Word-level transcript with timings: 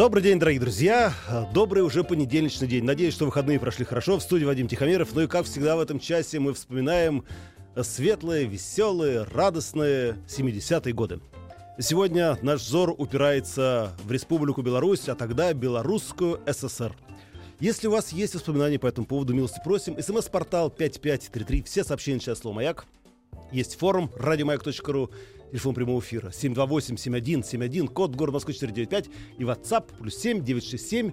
Добрый 0.00 0.22
день, 0.22 0.38
дорогие 0.38 0.62
друзья. 0.62 1.12
Добрый 1.52 1.82
уже 1.82 2.04
понедельничный 2.04 2.66
день. 2.66 2.84
Надеюсь, 2.84 3.12
что 3.12 3.26
выходные 3.26 3.60
прошли 3.60 3.84
хорошо. 3.84 4.16
В 4.16 4.22
студии 4.22 4.46
Вадим 4.46 4.66
Тихомиров. 4.66 5.14
Ну 5.14 5.20
и 5.20 5.26
как 5.26 5.44
всегда 5.44 5.76
в 5.76 5.80
этом 5.80 6.00
часе 6.00 6.38
мы 6.38 6.54
вспоминаем 6.54 7.22
светлые, 7.82 8.46
веселые, 8.46 9.24
радостные 9.24 10.16
70-е 10.26 10.94
годы. 10.94 11.20
Сегодня 11.78 12.38
наш 12.40 12.62
взор 12.62 12.94
упирается 12.96 13.94
в 14.02 14.10
Республику 14.10 14.62
Беларусь, 14.62 15.06
а 15.10 15.14
тогда 15.14 15.52
Белорусскую 15.52 16.40
ССР. 16.50 16.96
Если 17.58 17.86
у 17.86 17.90
вас 17.90 18.10
есть 18.10 18.34
воспоминания 18.34 18.78
по 18.78 18.86
этому 18.86 19.06
поводу, 19.06 19.34
милости 19.34 19.60
просим. 19.62 20.00
СМС-портал 20.00 20.70
5533. 20.70 21.62
Все 21.64 21.84
сообщения 21.84 22.20
сейчас 22.20 22.38
слово 22.38 22.54
«Маяк». 22.54 22.86
Есть 23.52 23.76
форум 23.76 24.10
радиомаяк.ру, 24.16 25.10
телефон 25.50 25.74
прямого 25.74 26.00
эфира 26.00 26.28
728-7171, 26.28 27.88
код 27.88 28.14
город 28.14 28.34
Москвы 28.34 28.52
495 28.54 29.10
и 29.38 29.42
WhatsApp 29.42 29.90
плюс 29.98 30.16
7 30.16 30.44
967 30.44 31.12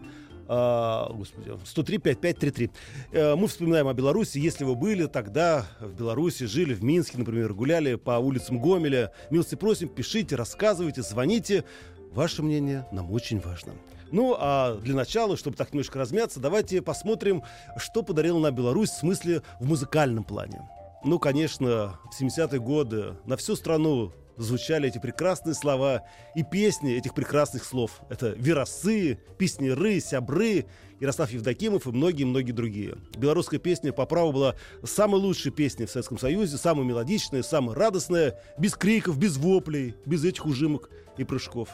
а, 0.50 1.12
господи, 1.12 1.52
103 1.66 1.98
5533. 1.98 2.70
Э, 3.12 3.36
мы 3.36 3.48
вспоминаем 3.48 3.88
о 3.90 3.94
Беларуси. 3.94 4.38
Если 4.38 4.64
вы 4.64 4.76
были 4.76 5.06
тогда 5.08 5.66
в 5.82 5.94
Беларуси, 5.94 6.46
жили 6.46 6.74
в 6.74 6.84
Минске, 6.84 7.18
например, 7.18 7.54
гуляли 7.54 7.96
по 7.96 8.12
улицам 8.12 8.62
Гомеля, 8.62 9.12
милости 9.30 9.56
просим, 9.56 9.90
пишите, 9.90 10.36
рассказывайте, 10.36 11.02
звоните. 11.02 11.66
Ваше 12.12 12.44
мнение 12.44 12.86
нам 12.94 13.12
очень 13.12 13.42
важно. 13.42 13.74
Ну, 14.12 14.38
а 14.40 14.76
для 14.76 14.96
начала, 14.96 15.36
чтобы 15.36 15.58
так 15.58 15.74
немножко 15.74 16.00
размяться, 16.00 16.40
давайте 16.40 16.82
посмотрим, 16.82 17.44
что 17.76 18.02
подарила 18.02 18.40
нам 18.40 18.56
Беларусь 18.56 18.92
в 18.92 19.00
смысле 19.00 19.42
в 19.60 19.68
музыкальном 19.68 20.24
плане. 20.24 20.62
Ну, 21.04 21.20
конечно, 21.20 22.00
в 22.12 22.22
70-е 22.22 22.60
годы 22.60 23.16
на 23.26 23.38
всю 23.38 23.56
страну 23.56 24.14
звучали 24.38 24.88
эти 24.88 24.98
прекрасные 24.98 25.54
слова 25.54 26.04
и 26.36 26.44
песни 26.44 26.94
этих 26.94 27.14
прекрасных 27.14 27.64
слов. 27.64 28.02
Это 28.10 28.30
«Веросы», 28.30 29.20
«Песнеры», 29.38 30.00
«Сябры», 30.00 30.66
Ярослав 31.00 31.32
Евдокимов 31.32 31.86
и 31.86 31.92
многие-многие 31.92 32.52
другие. 32.52 32.98
Белорусская 33.18 33.60
песня 33.60 33.94
по 33.94 34.06
праву 34.06 34.32
была 34.32 34.56
самой 34.84 35.22
лучшей 35.22 35.52
песней 35.52 35.86
в 35.86 35.92
Советском 35.92 36.18
Союзе, 36.18 36.58
самая 36.58 36.86
мелодичная, 36.86 37.44
самая 37.44 37.76
радостная, 37.76 38.40
без 38.58 38.74
криков, 38.74 39.18
без 39.18 39.38
воплей, 39.38 39.96
без 40.06 40.26
этих 40.26 40.46
ужимок 40.46 40.90
и 41.18 41.24
прыжков. 41.24 41.70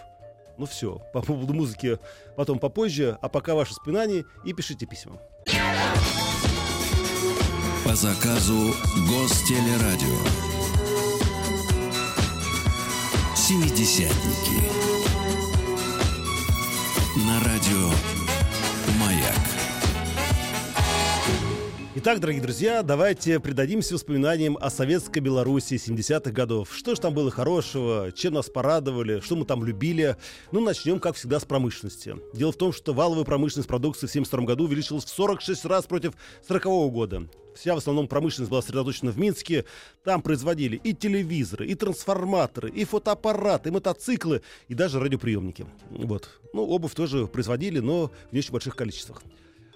Ну 0.58 0.66
все, 0.66 1.02
по 1.14 1.22
поводу 1.22 1.54
музыки 1.54 2.00
потом 2.36 2.60
попозже, 2.60 3.18
а 3.22 3.30
пока 3.30 3.56
ваши 3.56 3.72
воспоминания 3.72 4.26
и 4.46 4.54
пишите 4.54 4.86
письма. 4.86 5.20
По 7.86 7.95
заказу 7.95 8.73
Гостелерадио. 9.09 10.17
Семидесятники. 13.36 14.62
На 17.28 17.39
радио 17.42 17.89
Маяк. 18.98 19.54
Итак, 21.95 22.22
дорогие 22.22 22.42
друзья, 22.42 22.84
давайте 22.84 23.42
предадимся 23.42 23.95
воспоминаниям 23.95 24.58
о 24.61 24.70
советской 24.70 25.20
Беларуси 25.20 25.73
70-х 25.73 26.31
годов. 26.31 26.70
Что 26.73 26.95
же 26.95 27.02
там 27.02 27.14
было 27.14 27.31
хорошего, 27.31 28.14
чем 28.15 28.36
нас 28.36 28.50
порадовали, 28.50 29.20
что 29.20 29.36
мы 29.36 29.44
там 29.44 29.64
любили. 29.65 30.15
Ну, 30.54 30.61
начнем, 30.61 31.00
как 31.02 31.17
всегда, 31.17 31.42
с 31.42 31.45
промышленности. 31.45 32.15
Дело 32.33 32.54
в 32.54 32.58
том, 32.58 32.71
что 32.71 32.94
валовая 32.94 33.26
промышленность 33.26 33.67
продукции 33.67 34.08
в 34.08 34.11
72 34.11 34.45
году 34.45 34.64
увеличилась 34.64 35.04
в 35.04 35.10
46 35.10 35.65
раз 35.65 35.86
против 35.86 36.14
40 36.48 36.65
-го 36.65 36.89
года. 36.89 37.27
Вся 37.55 37.75
в 37.75 37.77
основном 37.77 38.08
промышленность 38.08 38.49
была 38.49 38.61
сосредоточена 38.61 39.11
в 39.11 39.17
Минске. 39.17 39.65
Там 40.03 40.21
производили 40.21 40.80
и 40.83 40.93
телевизоры, 40.93 41.67
и 41.67 41.75
трансформаторы, 41.75 42.69
и 42.69 42.83
фотоаппараты, 42.83 43.69
и 43.69 43.71
мотоциклы, 43.71 44.41
и 44.67 44.73
даже 44.73 44.99
радиоприемники. 44.99 45.65
Вот. 45.89 46.41
Ну, 46.53 46.64
обувь 46.65 46.93
тоже 46.93 47.27
производили, 47.27 47.80
но 47.80 48.11
в 48.30 48.33
не 48.33 48.39
очень 48.39 48.52
больших 48.52 48.75
количествах. 48.75 49.21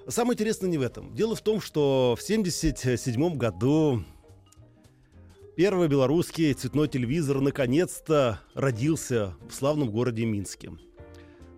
Самое 0.07 0.35
интересное 0.35 0.69
не 0.69 0.77
в 0.77 0.81
этом. 0.81 1.13
Дело 1.15 1.35
в 1.35 1.41
том, 1.41 1.59
что 1.59 2.15
в 2.17 2.23
1977 2.23 3.35
году 3.35 4.03
первый 5.57 5.88
белорусский 5.88 6.53
цветной 6.53 6.88
телевизор 6.88 7.41
наконец-то 7.41 8.39
родился 8.53 9.35
в 9.49 9.53
славном 9.53 9.91
городе 9.91 10.23
Минске. 10.23 10.71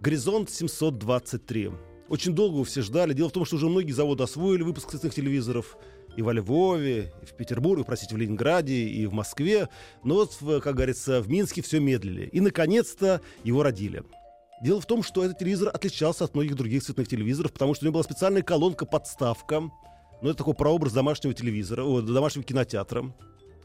Горизонт 0.02 0.50
723. 0.50 1.72
Очень 2.08 2.34
долго 2.34 2.56
его 2.56 2.64
все 2.64 2.82
ждали. 2.82 3.14
Дело 3.14 3.30
в 3.30 3.34
том, 3.34 3.46
что 3.46 3.58
уже 3.58 3.68
многие 3.68 3.92
заводы 3.92 4.24
освоили 4.24 4.64
выпуск 4.64 4.90
цветных 4.90 5.14
телевизоров. 5.14 5.78
И 6.20 6.22
во 6.22 6.34
Львове, 6.34 7.14
и 7.22 7.26
в 7.26 7.32
Петербурге, 7.32 7.86
простите, 7.86 8.14
в 8.14 8.18
Ленинграде, 8.18 8.74
и 8.74 9.06
в 9.06 9.14
Москве. 9.14 9.70
Но 10.04 10.16
вот, 10.16 10.62
как 10.62 10.76
говорится, 10.76 11.22
в 11.22 11.30
Минске 11.30 11.62
все 11.62 11.80
медлили. 11.80 12.26
И, 12.26 12.42
наконец-то, 12.42 13.22
его 13.46 13.64
родили. 13.64 14.04
Дело 14.62 14.82
в 14.82 14.86
том, 14.86 15.02
что 15.02 15.24
этот 15.24 15.38
телевизор 15.38 15.70
отличался 15.74 16.26
от 16.26 16.36
многих 16.36 16.58
других 16.58 16.84
цветных 16.84 17.08
телевизоров, 17.08 17.54
потому 17.54 17.74
что 17.74 17.86
у 17.86 17.88
него 17.88 17.94
была 17.94 18.04
специальная 18.04 18.42
колонка-подставка. 18.42 19.62
Ну, 19.62 20.30
это 20.30 20.40
такой 20.40 20.56
прообраз 20.56 20.92
домашнего 20.92 21.34
телевизора, 21.34 21.86
о, 21.86 22.02
домашнего 22.02 22.44
кинотеатра. 22.44 23.16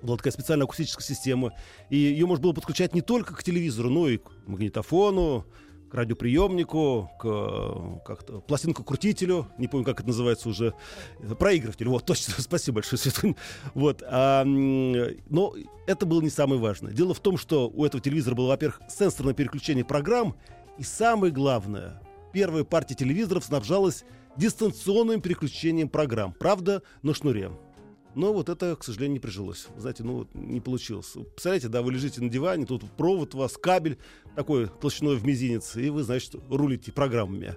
Была 0.01 0.17
такая 0.17 0.33
специальная 0.33 0.67
акустическая 0.67 1.05
система. 1.05 1.55
И 1.91 1.97
ее 1.97 2.25
можно 2.25 2.45
было 2.45 2.53
подключать 2.53 2.95
не 2.95 3.01
только 3.01 3.35
к 3.35 3.43
телевизору, 3.43 3.91
но 3.91 4.07
и 4.07 4.19
к 4.19 4.31
магнитофону, 4.47 5.45
радиоприемнику, 5.95 7.11
к 7.19 8.05
как-то, 8.05 8.41
пластинку-крутителю, 8.41 9.49
не 9.59 9.69
помню, 9.69 9.85
как 9.87 10.01
это 10.01 10.09
называется 10.09 10.49
уже, 10.49 10.75
проигрыватель, 11.39 11.89
вот, 11.89 12.05
точно, 12.05 12.35
спасибо 12.39 12.77
большое, 12.77 12.99
Светлана. 12.99 13.37
Вот, 13.75 14.03
а, 14.07 14.45
но 14.45 15.55
это 15.87 16.07
было 16.07 16.21
не 16.21 16.31
самое 16.31 16.61
важное. 16.61 16.93
Дело 16.93 17.15
в 17.15 17.21
том, 17.21 17.39
что 17.39 17.69
у 17.69 17.85
этого 17.85 18.03
телевизора 18.03 18.35
было, 18.35 18.49
во-первых, 18.49 18.81
сенсорное 18.89 19.35
переключение 19.35 19.85
программ, 19.85 20.37
и 20.79 20.83
самое 20.83 21.33
главное, 21.33 22.01
первая 22.33 22.65
партия 22.65 22.95
телевизоров 22.95 23.45
снабжалась 23.45 24.05
дистанционным 24.37 25.21
переключением 25.21 25.89
программ. 25.89 26.33
Правда, 26.33 26.83
на 27.03 27.15
шнуре. 27.15 27.53
Но 28.15 28.33
вот 28.33 28.49
это, 28.49 28.77
к 28.77 28.85
сожалению, 28.85 29.15
не 29.15 29.21
прижилось. 29.21 29.67
Знаете, 29.77 30.05
ну, 30.05 30.29
не 30.35 30.61
получилось. 30.61 31.13
Представляете, 31.13 31.69
да, 31.69 31.83
вы 31.83 31.93
лежите 31.93 32.21
на 32.21 32.29
диване, 32.29 32.67
тут 32.67 32.85
провод 32.93 33.35
у 33.35 33.39
вас, 33.39 33.57
кабель 33.57 33.99
такой 34.37 34.69
толщиной 34.69 35.17
в 35.17 35.25
мизинец, 35.25 35.77
и 35.77 35.91
вы, 35.91 36.03
значит, 36.03 36.35
рулите 36.49 36.93
программами. 36.93 37.57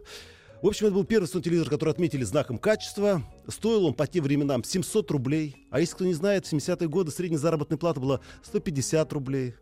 В 0.63 0.67
общем, 0.67 0.87
это 0.87 0.95
был 0.95 1.03
первый 1.03 1.27
телевизор, 1.27 1.69
который 1.69 1.91
отметили 1.91 2.23
знаком 2.23 2.57
качества. 2.57 3.21
Стоил 3.47 3.85
он 3.85 3.93
по 3.93 4.07
тем 4.07 4.23
временам 4.23 4.63
700 4.63 5.11
рублей. 5.11 5.67
А 5.69 5.79
если 5.79 5.93
кто 5.93 6.05
не 6.05 6.15
знает, 6.15 6.47
в 6.47 6.53
70-е 6.53 6.89
годы 6.89 7.11
средняя 7.11 7.39
заработная 7.39 7.77
плата 7.77 7.99
была 7.99 8.21
150 8.41 9.13
рублей. 9.13 9.53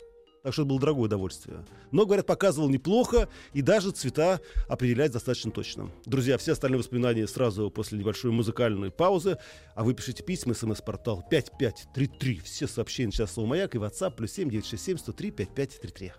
Так 0.45 0.53
что 0.53 0.61
это 0.61 0.69
было 0.69 0.79
дорогое 0.79 1.05
удовольствие. 1.05 1.65
Но, 1.91 2.05
говорят, 2.05 2.27
показывал 2.27 2.69
неплохо 2.69 3.27
и 3.53 3.63
даже 3.63 3.89
цвета 3.89 4.39
определять 4.69 5.11
достаточно 5.11 5.49
точно. 5.49 5.89
Друзья, 6.05 6.37
все 6.37 6.51
остальные 6.51 6.77
воспоминания 6.77 7.27
сразу 7.27 7.71
после 7.71 7.97
небольшой 7.97 8.29
музыкальной 8.29 8.91
паузы. 8.91 9.39
А 9.73 9.83
вы 9.83 9.95
пишите 9.95 10.21
письма, 10.21 10.53
смс-портал 10.53 11.25
5533. 11.31 12.41
Все 12.41 12.67
сообщения 12.67 13.11
сейчас 13.11 13.31
слово 13.33 13.47
«Маяк» 13.47 13.73
и 13.73 13.79
WhatsApp 13.79 14.11
плюс 14.11 14.33
7 14.33 14.51
967 14.51 14.97
103 14.99 15.31
5533. 15.31 16.13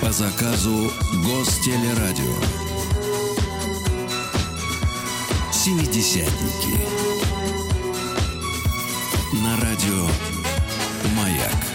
По 0.00 0.10
заказу 0.10 0.90
Гостелерадио. 1.26 2.34
Семидесятники. 5.52 6.78
На 9.42 9.60
радио 9.60 10.08
Маяк. 11.14 11.73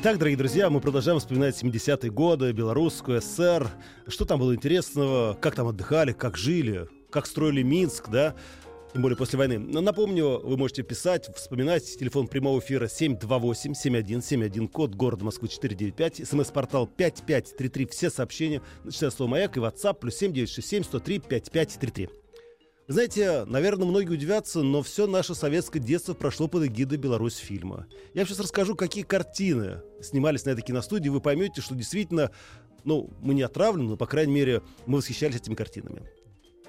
Итак, 0.00 0.16
дорогие 0.16 0.38
друзья, 0.38 0.70
мы 0.70 0.80
продолжаем 0.80 1.18
вспоминать 1.18 1.60
70-е 1.60 2.12
годы, 2.12 2.52
Белорусскую 2.52 3.20
ССР. 3.20 3.68
Что 4.06 4.24
там 4.26 4.38
было 4.38 4.54
интересного, 4.54 5.34
как 5.34 5.56
там 5.56 5.66
отдыхали, 5.66 6.12
как 6.12 6.36
жили, 6.36 6.86
как 7.10 7.26
строили 7.26 7.64
Минск, 7.64 8.08
да? 8.08 8.36
Тем 8.92 9.02
более 9.02 9.16
после 9.16 9.38
войны. 9.40 9.58
Но 9.58 9.80
напомню, 9.80 10.38
вы 10.38 10.56
можете 10.56 10.84
писать, 10.84 11.28
вспоминать. 11.34 11.98
Телефон 11.98 12.28
прямого 12.28 12.60
эфира 12.60 12.86
728-7171, 12.86 14.68
код 14.68 14.94
города 14.94 15.24
Москвы 15.24 15.48
495, 15.48 16.28
смс-портал 16.28 16.86
5533. 16.86 17.86
Все 17.86 18.08
сообщения, 18.08 18.62
начиная 18.84 19.10
слово 19.10 19.30
«Маяк» 19.30 19.56
и 19.56 19.60
WhatsApp, 19.60 19.94
плюс 19.94 20.14
7967 20.14 20.84
103 20.84 21.18
5533. 21.18 22.08
Знаете, 22.88 23.44
наверное, 23.44 23.86
многие 23.86 24.14
удивятся, 24.14 24.62
но 24.62 24.82
все 24.82 25.06
наше 25.06 25.34
советское 25.34 25.78
детство 25.78 26.14
прошло 26.14 26.48
под 26.48 26.64
эгидой 26.64 26.96
Беларусь 26.96 27.36
фильма. 27.36 27.86
Я 28.14 28.24
сейчас 28.24 28.40
расскажу, 28.40 28.74
какие 28.76 29.04
картины 29.04 29.82
снимались 30.00 30.46
на 30.46 30.50
этой 30.50 30.62
киностудии, 30.62 31.10
вы 31.10 31.20
поймете, 31.20 31.60
что 31.60 31.74
действительно, 31.74 32.30
ну, 32.84 33.10
мы 33.20 33.34
не 33.34 33.42
отравлены, 33.42 33.90
но, 33.90 33.96
по 33.98 34.06
крайней 34.06 34.32
мере, 34.32 34.62
мы 34.86 34.98
восхищались 34.98 35.36
этими 35.36 35.54
картинами. 35.54 36.10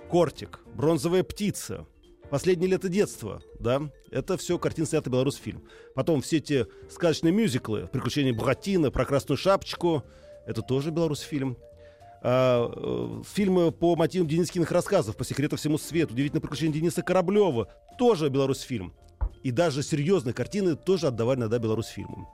«Кортик», 0.10 0.60
«Бронзовая 0.76 1.24
птица», 1.24 1.88
Последнее 2.30 2.70
лето 2.70 2.90
детства, 2.90 3.42
да, 3.60 3.90
это 4.12 4.38
все 4.38 4.60
картин 4.60 4.86
снятый 4.86 5.12
белорусский 5.12 5.46
фильм. 5.46 5.64
Потом 5.96 6.22
все 6.22 6.38
эти 6.38 6.68
сказочные 6.88 7.34
мюзиклы, 7.34 7.88
«Приключения 7.92 8.36
Буратино», 8.36 8.92
«Про 8.92 9.06
красную 9.06 9.36
шапочку», 9.36 10.04
это 10.46 10.62
тоже 10.62 10.92
белорусский 10.92 11.28
фильм. 11.28 11.58
А, 12.22 12.72
э, 12.76 13.24
фильмы 13.34 13.72
по 13.72 13.96
мотивам 13.96 14.28
Денискиных 14.28 14.72
рассказов 14.72 15.16
«По 15.16 15.24
секрету 15.24 15.56
всему 15.56 15.78
свету», 15.78 16.14
«Удивительное 16.14 16.42
приключение 16.42 16.80
Дениса 16.80 17.02
Кораблева», 17.02 17.68
тоже 17.98 18.30
белорусский 18.30 18.68
фильм. 18.68 18.94
И 19.44 19.52
даже 19.52 19.84
серьезные 19.84 20.34
картины 20.34 20.76
тоже 20.76 21.08
отдавали 21.08 21.40
иногда 21.40 21.60
белорусским 21.60 22.08
фильмам. 22.08 22.28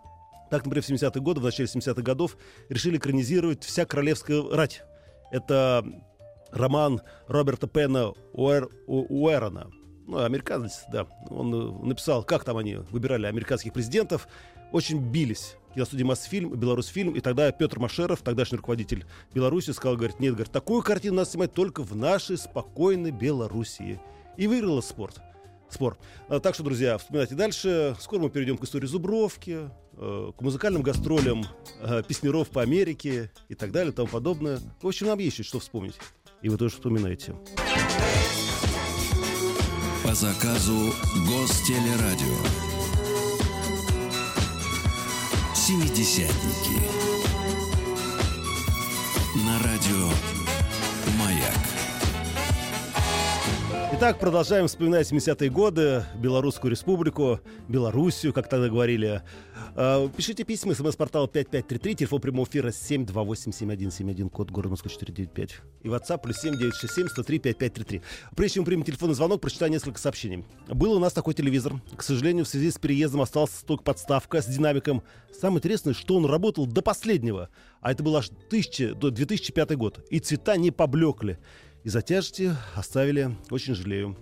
Так, 0.49 0.65
например, 0.65 0.83
в 0.83 0.89
70-е 0.89 1.21
годы, 1.21 1.39
в 1.39 1.43
начале 1.43 1.67
70-х 1.67 2.01
годов 2.01 2.37
решили 2.69 2.97
экранизировать 2.97 3.63
«Вся 3.63 3.85
королевская 3.85 4.41
рать». 4.51 4.83
Это 5.31 5.85
роман 6.51 7.01
Роберта 7.27 7.67
Пена 7.67 8.13
Уэр, 8.33 8.69
Уэрона 8.87 9.69
ну, 10.07 10.23
американец, 10.23 10.83
да, 10.91 11.07
он 11.29 11.53
э, 11.53 11.87
написал, 11.87 12.23
как 12.23 12.43
там 12.43 12.57
они 12.57 12.75
выбирали 12.75 13.25
американских 13.25 13.73
президентов, 13.73 14.27
очень 14.71 14.99
бились. 14.99 15.55
Киностудия 15.75 16.05
Мосфильм, 16.05 16.55
Беларусьфильм, 16.55 17.13
и 17.13 17.19
тогда 17.19 17.51
Петр 17.51 17.79
Машеров, 17.79 18.21
тогдашний 18.21 18.57
руководитель 18.57 19.05
Беларуси, 19.33 19.71
сказал, 19.71 19.97
говорит, 19.97 20.19
нет, 20.21 20.33
говорит, 20.33 20.51
такую 20.51 20.81
картину 20.81 21.17
надо 21.17 21.29
снимать 21.29 21.53
только 21.53 21.83
в 21.83 21.95
нашей 21.95 22.37
спокойной 22.37 23.11
Белоруссии. 23.11 23.99
И 24.37 24.47
выиграла 24.47 24.81
спорт. 24.81 25.19
Спор. 25.69 25.97
А, 26.29 26.39
так 26.39 26.53
что, 26.53 26.63
друзья, 26.63 26.97
вспоминайте 26.97 27.35
дальше. 27.35 27.95
Скоро 27.99 28.21
мы 28.21 28.29
перейдем 28.29 28.57
к 28.57 28.63
истории 28.63 28.85
Зубровки, 28.85 29.69
э, 29.93 30.31
к 30.37 30.41
музыкальным 30.41 30.81
гастролям 30.81 31.43
э, 31.81 32.03
песнеров 32.07 32.49
по 32.49 32.61
Америке 32.61 33.31
и 33.49 33.55
так 33.55 33.71
далее 33.71 33.91
и 33.91 33.95
тому 33.95 34.07
подобное. 34.07 34.59
В 34.81 34.87
общем, 34.87 35.07
нам 35.07 35.19
есть 35.19 35.43
что 35.43 35.59
вспомнить. 35.59 35.95
И 36.41 36.47
вы 36.47 36.57
тоже 36.57 36.75
вспоминаете. 36.75 37.35
По 40.03 40.13
заказу 40.13 40.93
Гостелерадио. 41.27 42.64
Семидесятники. 45.65 47.14
Итак, 53.97 54.19
продолжаем 54.19 54.67
вспоминать 54.67 55.09
70-е 55.09 55.49
годы, 55.49 56.03
Белорусскую 56.17 56.69
республику, 56.69 57.39
Белоруссию, 57.69 58.33
как 58.33 58.49
тогда 58.49 58.67
говорили. 58.67 59.21
А, 59.73 60.09
пишите 60.09 60.43
письма, 60.43 60.73
смс-портал 60.73 61.29
5533, 61.29 61.95
телефон 61.95 62.19
прямого 62.19 62.45
эфира 62.45 62.71
728-7171, 62.71 64.29
код 64.29 64.51
города 64.51 64.71
Москва 64.71 64.89
495. 64.91 65.61
И 65.83 65.87
WhatsApp 65.87 66.21
плюс 66.21 66.35
7967 66.41 67.07
103 67.07 67.39
5533. 67.39 68.01
Прежде 68.35 68.55
чем 68.55 68.65
примем 68.65 68.83
телефонный 68.83 69.15
звонок, 69.15 69.39
прочитаю 69.39 69.71
несколько 69.71 69.97
сообщений. 69.97 70.43
Был 70.67 70.91
у 70.91 70.99
нас 70.99 71.13
такой 71.13 71.33
телевизор. 71.33 71.75
К 71.95 72.03
сожалению, 72.03 72.43
в 72.43 72.49
связи 72.49 72.71
с 72.71 72.77
переездом 72.77 73.21
остался 73.21 73.65
только 73.65 73.85
подставка 73.85 74.41
с 74.41 74.45
динамиком. 74.45 75.03
Самое 75.31 75.59
интересное, 75.59 75.93
что 75.93 76.17
он 76.17 76.25
работал 76.25 76.65
до 76.65 76.81
последнего. 76.81 77.47
А 77.79 77.93
это 77.93 78.03
был 78.03 78.17
аж 78.17 78.27
1000, 78.27 78.95
до 78.95 79.09
2005 79.09 79.77
год. 79.77 80.05
И 80.09 80.19
цвета 80.19 80.57
не 80.57 80.71
поблекли. 80.71 81.37
Из-за 81.85 82.01
тяжести 82.01 82.51
оставили. 82.73 83.37
Очень 83.51 83.75
жалею. 83.75 84.17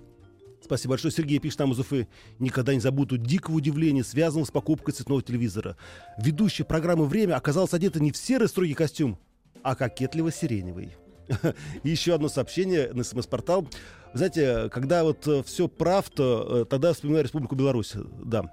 Спасибо 0.61 0.91
большое. 0.91 1.13
Сергей 1.13 1.39
пишет 1.39 1.59
нам 1.59 1.71
из 1.71 1.79
Уфы. 1.79 2.09
Никогда 2.37 2.73
не 2.73 2.81
забуду 2.81 3.17
дикого 3.17 3.55
удивления, 3.55 4.03
связанного 4.03 4.45
с 4.45 4.51
покупкой 4.51 4.93
цветного 4.93 5.21
телевизора. 5.21 5.77
Ведущая 6.17 6.65
программы 6.65 7.05
«Время» 7.05 7.37
оказалась 7.37 7.73
одета 7.73 8.01
не 8.01 8.11
в 8.11 8.17
серый 8.17 8.49
строгий 8.49 8.73
костюм, 8.73 9.17
а 9.61 9.75
кокетливо-сиреневый. 9.75 10.91
И 11.83 11.89
еще 11.89 12.13
одно 12.13 12.27
сообщение 12.27 12.91
на 12.91 13.05
СМС-портал. 13.05 13.65
Знаете, 14.13 14.69
когда 14.69 15.05
вот 15.05 15.25
э, 15.25 15.41
все 15.43 15.69
прав, 15.69 16.09
то 16.09 16.63
э, 16.63 16.65
тогда 16.65 16.91
вспоминаю 16.91 17.23
Республику 17.23 17.55
Беларусь. 17.55 17.93
Да, 18.25 18.51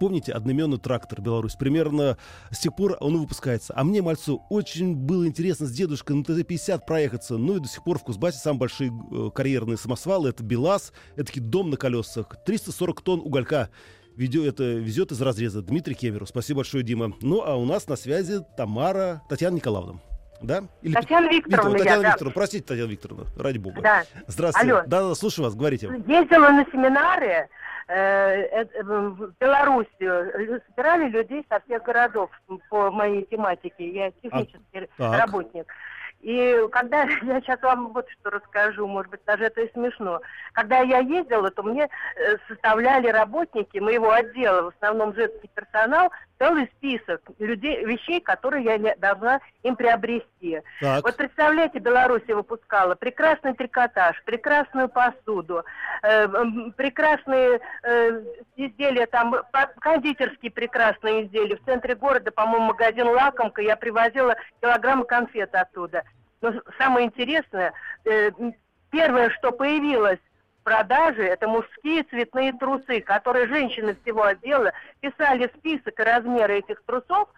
Помните 0.00 0.32
одноименный 0.32 0.78
трактор 0.78 1.20
Беларусь? 1.20 1.54
Примерно 1.54 2.16
с 2.50 2.58
тех 2.58 2.74
пор 2.74 2.96
он 3.00 3.18
выпускается. 3.18 3.72
А 3.76 3.84
мне, 3.84 4.02
мальцу, 4.02 4.42
очень 4.50 4.94
было 4.94 5.26
интересно 5.26 5.66
с 5.66 5.72
дедушкой 5.72 6.16
на 6.16 6.22
ТЗ-50 6.22 6.82
проехаться. 6.86 7.36
Ну 7.36 7.56
и 7.56 7.60
до 7.60 7.68
сих 7.68 7.84
пор 7.84 7.98
в 7.98 8.02
Кузбассе 8.02 8.38
самые 8.38 8.60
большие 8.60 8.90
э, 8.90 9.30
карьерные 9.34 9.76
самосвалы. 9.76 10.30
Это 10.30 10.42
БелАЗ, 10.42 10.92
это 11.16 11.32
дом 11.40 11.70
на 11.70 11.76
колесах. 11.76 12.36
340 12.44 13.02
тонн 13.02 13.20
уголька 13.20 13.70
Видео 14.16 14.44
это 14.44 14.64
везет 14.64 15.10
из 15.10 15.22
разреза 15.22 15.62
Дмитрий 15.62 15.94
Кемеров. 15.94 16.28
Спасибо 16.28 16.58
большое, 16.58 16.84
Дима. 16.84 17.14
Ну, 17.22 17.42
а 17.42 17.56
у 17.56 17.64
нас 17.64 17.88
на 17.88 17.96
связи 17.96 18.40
Тамара 18.56 19.22
Татьяна 19.28 19.54
Николаевна. 19.54 20.00
Да? 20.42 20.64
Или 20.82 20.92
Татьяна 20.92 21.28
Викторовна. 21.28 21.38
Викторовна 21.38 21.78
Татьяна 21.78 22.02
я, 22.02 22.08
Викторовна, 22.08 22.30
да. 22.30 22.34
простите, 22.34 22.64
Татьяна 22.64 22.90
Викторовна, 22.90 23.26
ради 23.38 23.58
бога. 23.58 23.80
Да. 23.80 24.04
Здравствуйте. 24.26 24.72
Алло. 24.72 24.82
Да, 24.86 25.08
да, 25.08 25.14
слушаю 25.14 25.44
вас, 25.44 25.54
говорите. 25.54 25.86
Ездила 25.86 26.48
на 26.50 26.64
семинары 26.70 27.48
в 27.88 29.32
Белоруссию 29.40 30.62
собирали 30.68 31.08
людей 31.08 31.44
со 31.48 31.60
всех 31.60 31.82
городов 31.82 32.30
по 32.70 32.90
моей 32.90 33.24
тематике. 33.24 33.90
Я 33.90 34.10
технический 34.10 34.88
а, 34.98 35.18
работник. 35.18 35.66
И 36.22 36.56
когда 36.70 37.02
я 37.22 37.40
сейчас 37.40 37.60
вам 37.62 37.92
вот 37.92 38.08
что 38.08 38.30
расскажу, 38.30 38.86
может 38.86 39.10
быть, 39.10 39.20
даже 39.26 39.44
это 39.44 39.60
и 39.60 39.72
смешно. 39.72 40.20
Когда 40.52 40.78
я 40.80 40.98
ездила, 40.98 41.50
то 41.50 41.62
мне 41.62 41.84
э, 41.84 42.36
составляли 42.48 43.08
работники 43.08 43.78
моего 43.78 44.10
отдела, 44.12 44.62
в 44.62 44.74
основном 44.76 45.14
женский 45.14 45.50
персонал, 45.54 46.10
целый 46.42 46.68
список 46.76 47.22
людей, 47.38 47.84
вещей, 47.84 48.20
которые 48.20 48.64
я 48.64 48.96
должна 48.96 49.40
им 49.62 49.76
приобрести. 49.76 50.60
Так. 50.80 51.04
Вот 51.04 51.16
представляете, 51.16 51.78
Беларусь 51.78 52.26
выпускала 52.26 52.96
прекрасный 52.96 53.54
трикотаж, 53.54 54.20
прекрасную 54.24 54.88
посуду, 54.88 55.64
э, 56.02 56.26
прекрасные 56.76 57.60
э, 57.84 58.22
изделия, 58.56 59.06
там 59.06 59.36
кондитерские 59.78 60.50
прекрасные 60.50 61.26
изделия. 61.26 61.56
В 61.56 61.64
центре 61.64 61.94
города, 61.94 62.32
по-моему, 62.32 62.66
магазин 62.66 63.06
«Лакомка», 63.06 63.62
я 63.62 63.76
привозила 63.76 64.34
килограммы 64.60 65.04
конфет 65.04 65.54
оттуда. 65.54 66.02
Но 66.40 66.54
самое 66.76 67.06
интересное, 67.06 67.72
э, 68.04 68.32
первое, 68.90 69.30
что 69.30 69.52
появилось 69.52 70.18
продаже, 70.62 71.22
это 71.22 71.48
мужские 71.48 72.04
цветные 72.04 72.52
трусы, 72.52 73.00
которые 73.00 73.46
женщины 73.46 73.96
всего 74.02 74.24
отдела 74.24 74.72
писали 75.00 75.50
список 75.58 75.98
и 75.98 76.02
размеры 76.02 76.58
этих 76.58 76.82
трусов, 76.84 77.28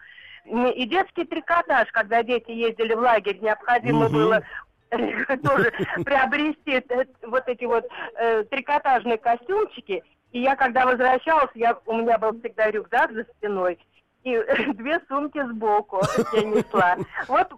и 0.45 0.85
детский 0.85 1.25
трикотаж, 1.25 1.91
когда 1.91 2.21
дети 2.23 2.51
ездили 2.51 2.93
в 2.93 2.99
лагерь, 2.99 3.39
необходимо 3.41 4.09
было 4.09 4.43
тоже 4.91 5.73
приобрести 6.03 6.83
вот 7.23 7.47
эти 7.47 7.65
вот 7.65 7.85
э, 8.17 8.43
трикотажные 8.43 9.17
костюмчики. 9.17 10.03
И 10.31 10.41
я, 10.41 10.55
когда 10.55 10.85
возвращалась, 10.85 11.49
я, 11.55 11.77
у 11.85 11.97
меня 11.97 12.17
был 12.17 12.37
всегда 12.39 12.69
рюкзак 12.69 13.11
за 13.13 13.23
спиной, 13.23 13.79
и 14.23 14.37
две 14.73 14.99
сумки 15.07 15.41
сбоку 15.41 16.01
я 16.33 16.43
несла. 16.43 16.97
Вот 17.27 17.53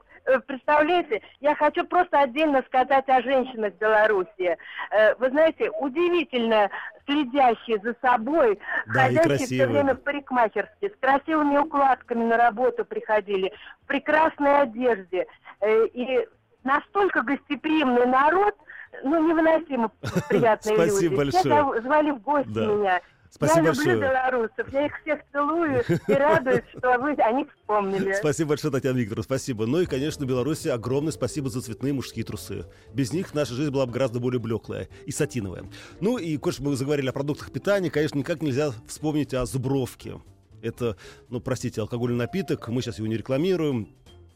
представляете, 0.46 1.22
я 1.40 1.56
хочу 1.56 1.86
просто 1.86 2.20
отдельно 2.20 2.64
сказать 2.68 3.08
о 3.08 3.22
женщинах 3.22 3.74
Беларуси. 3.76 4.58
Э, 4.92 5.16
вы 5.16 5.30
знаете, 5.30 5.70
удивительно 5.80 6.70
следящие 7.06 7.80
за 7.80 7.96
собой, 8.02 8.60
да, 8.88 9.04
ходящие 9.04 9.48
все 9.48 9.68
время 9.68 9.96
в 9.96 10.02
парикмахерске, 10.02 10.90
с 10.90 11.00
красивыми 11.00 11.58
укладками 11.58 12.24
на 12.26 12.38
работу 12.38 12.86
приходили, 12.86 13.54
в 13.84 13.88
прекрасной 13.88 14.62
одежде. 14.62 15.28
Э, 15.62 15.86
и 15.88 16.28
настолько 16.64 17.22
гостеприимный 17.22 18.06
народ, 18.06 18.56
ну, 19.04 19.28
невыносимо 19.28 19.92
приятные 20.30 20.76
люди. 20.76 20.90
Спасибо 20.90 21.18
большое. 21.18 21.42
Все 21.42 21.82
звали 21.82 22.12
в 22.12 22.22
гости 22.22 22.50
меня. 22.50 23.02
Спасибо 23.30 23.60
я 23.60 23.66
большое. 23.68 23.92
люблю 23.92 24.08
белорусов, 24.08 24.74
я 24.74 24.86
их 24.86 25.02
всех 25.02 25.20
целую 25.32 25.84
и 26.08 26.14
радуюсь, 26.14 26.64
что 26.78 26.98
вы 27.00 27.12
о 27.14 27.32
них 27.32 27.48
вспомнили. 27.56 28.14
Спасибо 28.14 28.50
большое, 28.50 28.72
Татьяна 28.72 28.98
Викторовна, 28.98 29.24
спасибо. 29.24 29.66
Ну 29.66 29.82
и, 29.82 29.86
конечно, 29.86 30.26
Беларуси 30.26 30.70
огромное 30.70 31.12
спасибо 31.12 31.50
за 31.50 31.62
цветные 31.62 31.94
мужские 31.94 32.26
трусы. 32.26 32.66
Без 32.94 33.14
них 33.14 33.34
наша 33.34 33.54
жизнь 33.54 33.72
была 33.72 33.86
бы 33.86 33.92
гораздо 33.92 34.20
более 34.20 34.40
блеклая 34.40 34.88
и 35.06 35.12
сатиновая. 35.12 35.66
Ну 36.00 36.18
и, 36.18 36.38
конечно, 36.38 36.66
мы 36.66 36.76
заговорили 36.76 37.10
о 37.10 37.14
продуктах 37.14 37.52
питания, 37.52 37.90
конечно, 37.90 38.18
никак 38.18 38.42
нельзя 38.42 38.72
вспомнить 38.88 39.34
о 39.34 39.46
зубровке. 39.46 40.20
Это, 40.62 40.98
ну, 41.30 41.40
простите, 41.40 41.82
алкогольный 41.82 42.18
напиток, 42.18 42.68
мы 42.70 42.82
сейчас 42.82 42.98
его 42.98 43.08
не 43.08 43.18
рекламируем. 43.18 43.90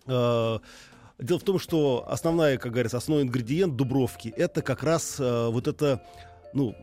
А, 0.06 0.60
дело 1.18 1.40
в 1.40 1.44
том, 1.44 1.60
что 1.60 2.06
основная, 2.08 2.58
как 2.58 2.72
говорится, 2.72 2.98
основной 2.98 3.24
ингредиент 3.24 3.76
дубровки 3.76 4.34
это 4.36 4.62
как 4.62 4.84
раз 4.84 5.20
э, 5.20 5.48
вот 5.50 5.68
это 5.68 6.04
ну, 6.54 6.76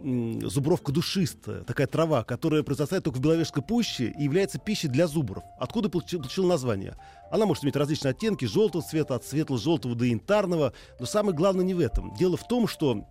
зубровка 0.48 0.92
душистая, 0.92 1.62
такая 1.64 1.86
трава, 1.86 2.24
которая 2.24 2.62
произрастает 2.62 3.04
только 3.04 3.16
в 3.16 3.20
Беловежской 3.20 3.62
пуще 3.62 4.12
и 4.18 4.24
является 4.24 4.58
пищей 4.58 4.88
для 4.88 5.06
зубров. 5.06 5.44
Откуда 5.58 5.88
получил, 5.88 6.20
получил 6.20 6.46
название? 6.46 6.94
Она 7.30 7.46
может 7.46 7.64
иметь 7.64 7.76
различные 7.76 8.10
оттенки 8.10 8.44
желтого 8.44 8.82
цвета, 8.82 9.14
от 9.14 9.24
светло-желтого 9.24 9.94
до 9.94 10.04
янтарного, 10.04 10.72
но 10.98 11.06
самое 11.06 11.36
главное 11.36 11.64
не 11.64 11.74
в 11.74 11.80
этом. 11.80 12.14
Дело 12.14 12.36
в 12.36 12.46
том, 12.46 12.66
что 12.66 13.04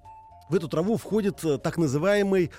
в 0.50 0.56
эту 0.56 0.68
траву 0.68 0.98
входит 0.98 1.44
э, 1.44 1.58
так 1.58 1.78
называемый, 1.78 2.52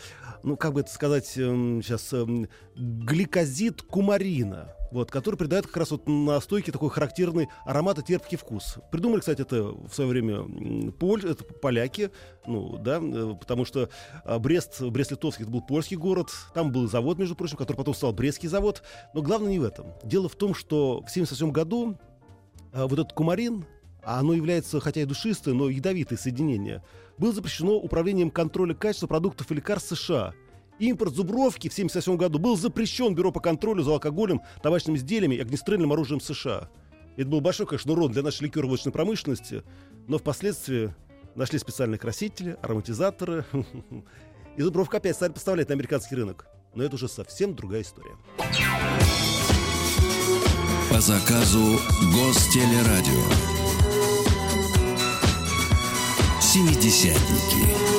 ну, 0.42 0.56
как 0.56 0.74
бы 0.74 0.80
это 0.80 0.90
сказать, 0.90 1.36
эм, 1.36 1.82
сейчас, 1.82 2.12
эм, 2.12 2.48
гликозид 2.76 3.82
кумарина. 3.82 4.74
Вот, 4.90 5.10
который 5.10 5.36
придает 5.36 5.66
как 5.66 5.76
раз 5.78 5.90
вот 5.90 6.08
настойке 6.08 6.72
такой 6.72 6.90
характерный 6.90 7.48
аромат 7.64 7.98
и 7.98 8.02
терпкий 8.02 8.38
вкус. 8.38 8.76
Придумали, 8.90 9.20
кстати, 9.20 9.42
это 9.42 9.64
в 9.64 9.90
свое 9.92 10.10
время 10.10 10.92
поль, 10.92 11.24
это 11.24 11.44
поляки, 11.44 12.10
ну, 12.46 12.78
да, 12.78 13.00
э, 13.02 13.34
потому 13.38 13.64
что 13.64 13.88
а, 14.24 14.38
Брест, 14.38 14.80
Брест-Литовский 14.80 15.42
это 15.42 15.52
был 15.52 15.62
польский 15.62 15.96
город, 15.96 16.30
там 16.54 16.72
был 16.72 16.88
завод, 16.88 17.18
между 17.18 17.34
прочим, 17.34 17.56
который 17.56 17.76
потом 17.76 17.94
стал 17.94 18.12
Брестский 18.12 18.48
завод, 18.48 18.82
но 19.14 19.22
главное 19.22 19.50
не 19.50 19.58
в 19.58 19.64
этом. 19.64 19.94
Дело 20.04 20.28
в 20.28 20.36
том, 20.36 20.54
что 20.54 20.96
в 20.96 21.10
1977 21.10 21.50
году 21.50 21.98
а, 22.72 22.86
вот 22.86 22.98
этот 22.98 23.12
кумарин, 23.12 23.64
а 24.02 24.20
оно 24.20 24.32
является, 24.32 24.80
хотя 24.80 25.02
и 25.02 25.04
душистое, 25.04 25.54
но 25.54 25.68
ядовитое 25.68 26.18
соединение, 26.18 26.82
было 27.18 27.32
запрещено 27.32 27.74
управлением 27.74 28.30
контроля 28.30 28.74
качества 28.74 29.06
продуктов 29.06 29.50
и 29.50 29.54
лекарств 29.54 29.96
США– 29.96 30.34
Импорт 30.78 31.14
зубровки 31.14 31.68
в 31.68 31.72
1977 31.72 32.16
году 32.16 32.38
был 32.38 32.56
запрещен 32.56 33.14
Бюро 33.14 33.32
по 33.32 33.40
контролю 33.40 33.82
за 33.82 33.92
алкоголем, 33.92 34.42
табачными 34.62 34.96
изделиями 34.96 35.34
и 35.34 35.40
огнестрельным 35.40 35.92
оружием 35.92 36.20
США. 36.20 36.68
Это 37.16 37.28
был 37.28 37.40
большой, 37.40 37.66
конечно, 37.66 37.92
урон 37.92 38.12
для 38.12 38.22
нашей 38.22 38.44
ликероводочной 38.44 38.92
промышленности, 38.92 39.64
но 40.06 40.18
впоследствии 40.18 40.94
нашли 41.34 41.58
специальные 41.58 41.98
красители, 41.98 42.56
ароматизаторы, 42.62 43.44
и 44.56 44.62
зубровка 44.62 44.98
опять 44.98 45.16
стали 45.16 45.32
поставлять 45.32 45.68
на 45.68 45.74
американский 45.74 46.14
рынок. 46.14 46.46
Но 46.74 46.84
это 46.84 46.94
уже 46.94 47.08
совсем 47.08 47.54
другая 47.56 47.82
история. 47.82 48.16
По 50.90 51.00
заказу 51.00 51.80
Гостелерадио. 52.14 53.24
Семидесятники 56.40 57.97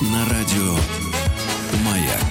на 0.00 0.24
радио 0.26 0.76
«Маяк». 1.84 2.22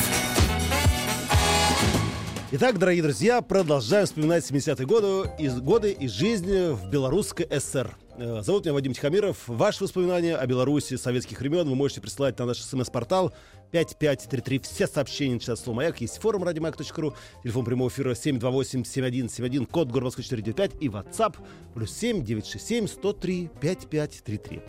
Итак, 2.52 2.80
дорогие 2.80 3.04
друзья, 3.04 3.42
продолжаем 3.42 4.06
вспоминать 4.06 4.50
70-е 4.50 4.86
годы 4.86 5.30
из, 5.38 5.60
годы 5.60 5.92
из 5.92 6.12
жизни 6.12 6.74
в 6.74 6.90
Белорусской 6.90 7.46
ССР. 7.52 7.94
Э, 8.18 8.42
зовут 8.42 8.64
меня 8.64 8.74
Вадим 8.74 8.94
Тихомиров. 8.94 9.44
Ваши 9.48 9.84
воспоминания 9.84 10.38
о 10.38 10.48
Беларуси 10.48 10.96
советских 10.96 11.42
времен 11.42 11.68
вы 11.68 11.76
можете 11.76 12.00
присылать 12.00 12.40
на 12.40 12.46
наш 12.46 12.60
смс-портал 12.60 13.34
5533. 13.72 14.60
Все 14.60 14.88
сообщения 14.88 15.34
начинают 15.34 15.60
слово 15.60 15.76
«Маяк». 15.78 16.00
Есть 16.00 16.22
форум 16.22 16.46
радиомаяк.ру, 16.46 17.14
телефон 17.44 17.66
прямого 17.66 17.90
эфира 17.90 18.14
728-7171, 18.14 19.66
код 19.66 19.92
Горбовской 19.92 20.24
495 20.24 20.82
и 20.82 20.88
WhatsApp 20.88 21.36
плюс 21.74 21.92
7 21.92 22.24
967 22.24 22.88
103 22.88 23.50
5533. 23.60 24.62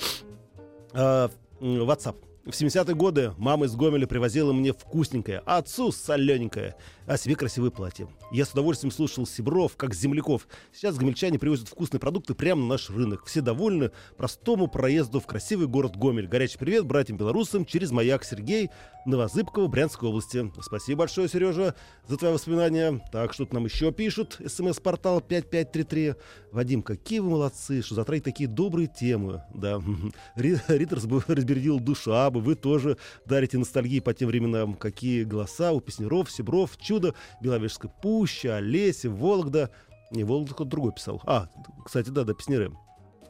WhatsApp 1.61 2.28
в 2.45 2.51
70-е 2.51 2.95
годы 2.95 3.35
мама 3.37 3.67
из 3.67 3.75
Гомеля 3.75 4.07
привозила 4.07 4.53
мне 4.53 4.73
вкусненькое, 4.73 5.43
а 5.45 5.59
отцу 5.59 5.93
солененькое 5.93 6.77
а 7.09 7.17
себе 7.17 7.35
красивое 7.35 7.71
платье. 7.71 8.07
Я 8.31 8.45
с 8.45 8.53
удовольствием 8.53 8.93
слушал 8.93 9.27
Сибров, 9.27 9.77
как 9.77 9.95
земляков. 9.95 10.47
Сейчас 10.73 10.97
гомельчане 10.97 11.39
привозят 11.39 11.69
вкусные 11.69 12.01
продукты 12.01 12.35
прямо 12.35 12.61
на 12.61 12.69
наш 12.69 12.91
рынок. 12.91 13.25
Все 13.25 13.41
довольны 13.41 13.93
простому 14.19 14.69
проезду 14.69 15.19
в 15.19 15.27
красивый 15.27 15.69
город 15.69 15.97
Гомель. 15.97 16.29
Горячий 16.29 16.59
привет 16.59 16.85
братьям-белорусам 16.85 17.65
через 17.65 17.93
маяк 17.93 18.25
Сергей 18.25 18.69
Новозыбкова, 19.07 19.69
Брянской 19.69 20.11
области. 20.11 20.53
Спасибо 20.61 21.01
большое, 21.01 21.31
Сережа, 21.31 21.75
за 22.07 22.19
твои 22.19 22.31
воспоминания. 22.31 23.03
Так, 23.11 23.33
что-то 23.33 23.55
нам 23.55 23.65
еще 23.65 23.91
пишут. 23.91 24.39
СМС-портал 24.47 25.23
5533. 25.23 26.15
Вадим, 26.53 26.83
какие 26.83 27.21
вы 27.21 27.31
молодцы, 27.31 27.81
что 27.81 27.95
затратили 27.95 28.25
такие 28.25 28.49
добрые 28.51 28.87
темы. 28.87 29.43
Да, 29.55 29.81
Риттер 30.37 30.99
разбередил 31.27 31.81
душу, 31.81 32.13
а 32.13 32.29
бы 32.39 32.45
вы 32.45 32.55
тоже 32.55 32.97
дарите 33.25 33.59
ностальгии 33.59 34.01
по 34.01 34.15
тем 34.15 34.29
временам. 34.29 34.75
Какие 34.75 35.25
голоса 35.25 35.73
у 35.73 35.81
песнеров, 35.81 36.31
Сибров, 36.31 36.77
чудо 36.79 36.99
отсюда, 36.99 37.15
Беловежская 37.41 37.91
пуща, 38.03 38.57
Олеся, 38.57 39.11
Вологда. 39.11 39.71
Не, 40.11 40.25
Вологда 40.25 40.55
кто-то 40.55 40.71
другой 40.71 40.93
писал. 40.93 41.21
А, 41.27 41.49
кстати, 41.85 42.11
да, 42.11 42.25
да, 42.25 42.35
песнеры. 42.35 42.73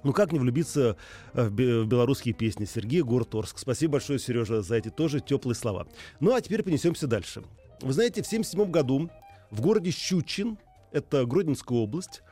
Ну 0.05 0.12
как 0.12 0.31
не 0.33 0.38
влюбиться 0.38 0.97
э, 1.35 1.49
в, 1.49 1.50
белорусские 1.50 2.33
песни? 2.33 2.65
Сергей 2.65 3.03
Горторск. 3.03 3.59
Спасибо 3.59 3.95
большое, 3.95 4.19
Сережа, 4.21 4.62
за 4.62 4.77
эти 4.77 4.91
тоже 4.91 5.21
теплые 5.21 5.57
слова. 5.57 5.88
Ну 6.21 6.35
а 6.35 6.41
теперь 6.41 6.62
понесемся 6.62 7.09
дальше. 7.09 7.43
Вы 7.83 7.93
знаете, 7.93 8.23
в 8.23 8.27
1977 8.27 8.71
году 8.71 9.11
в 9.50 9.61
городе 9.61 9.91
Щучин, 9.91 10.57
это 10.93 11.27
Гродненская 11.27 11.77
область, 11.77 12.23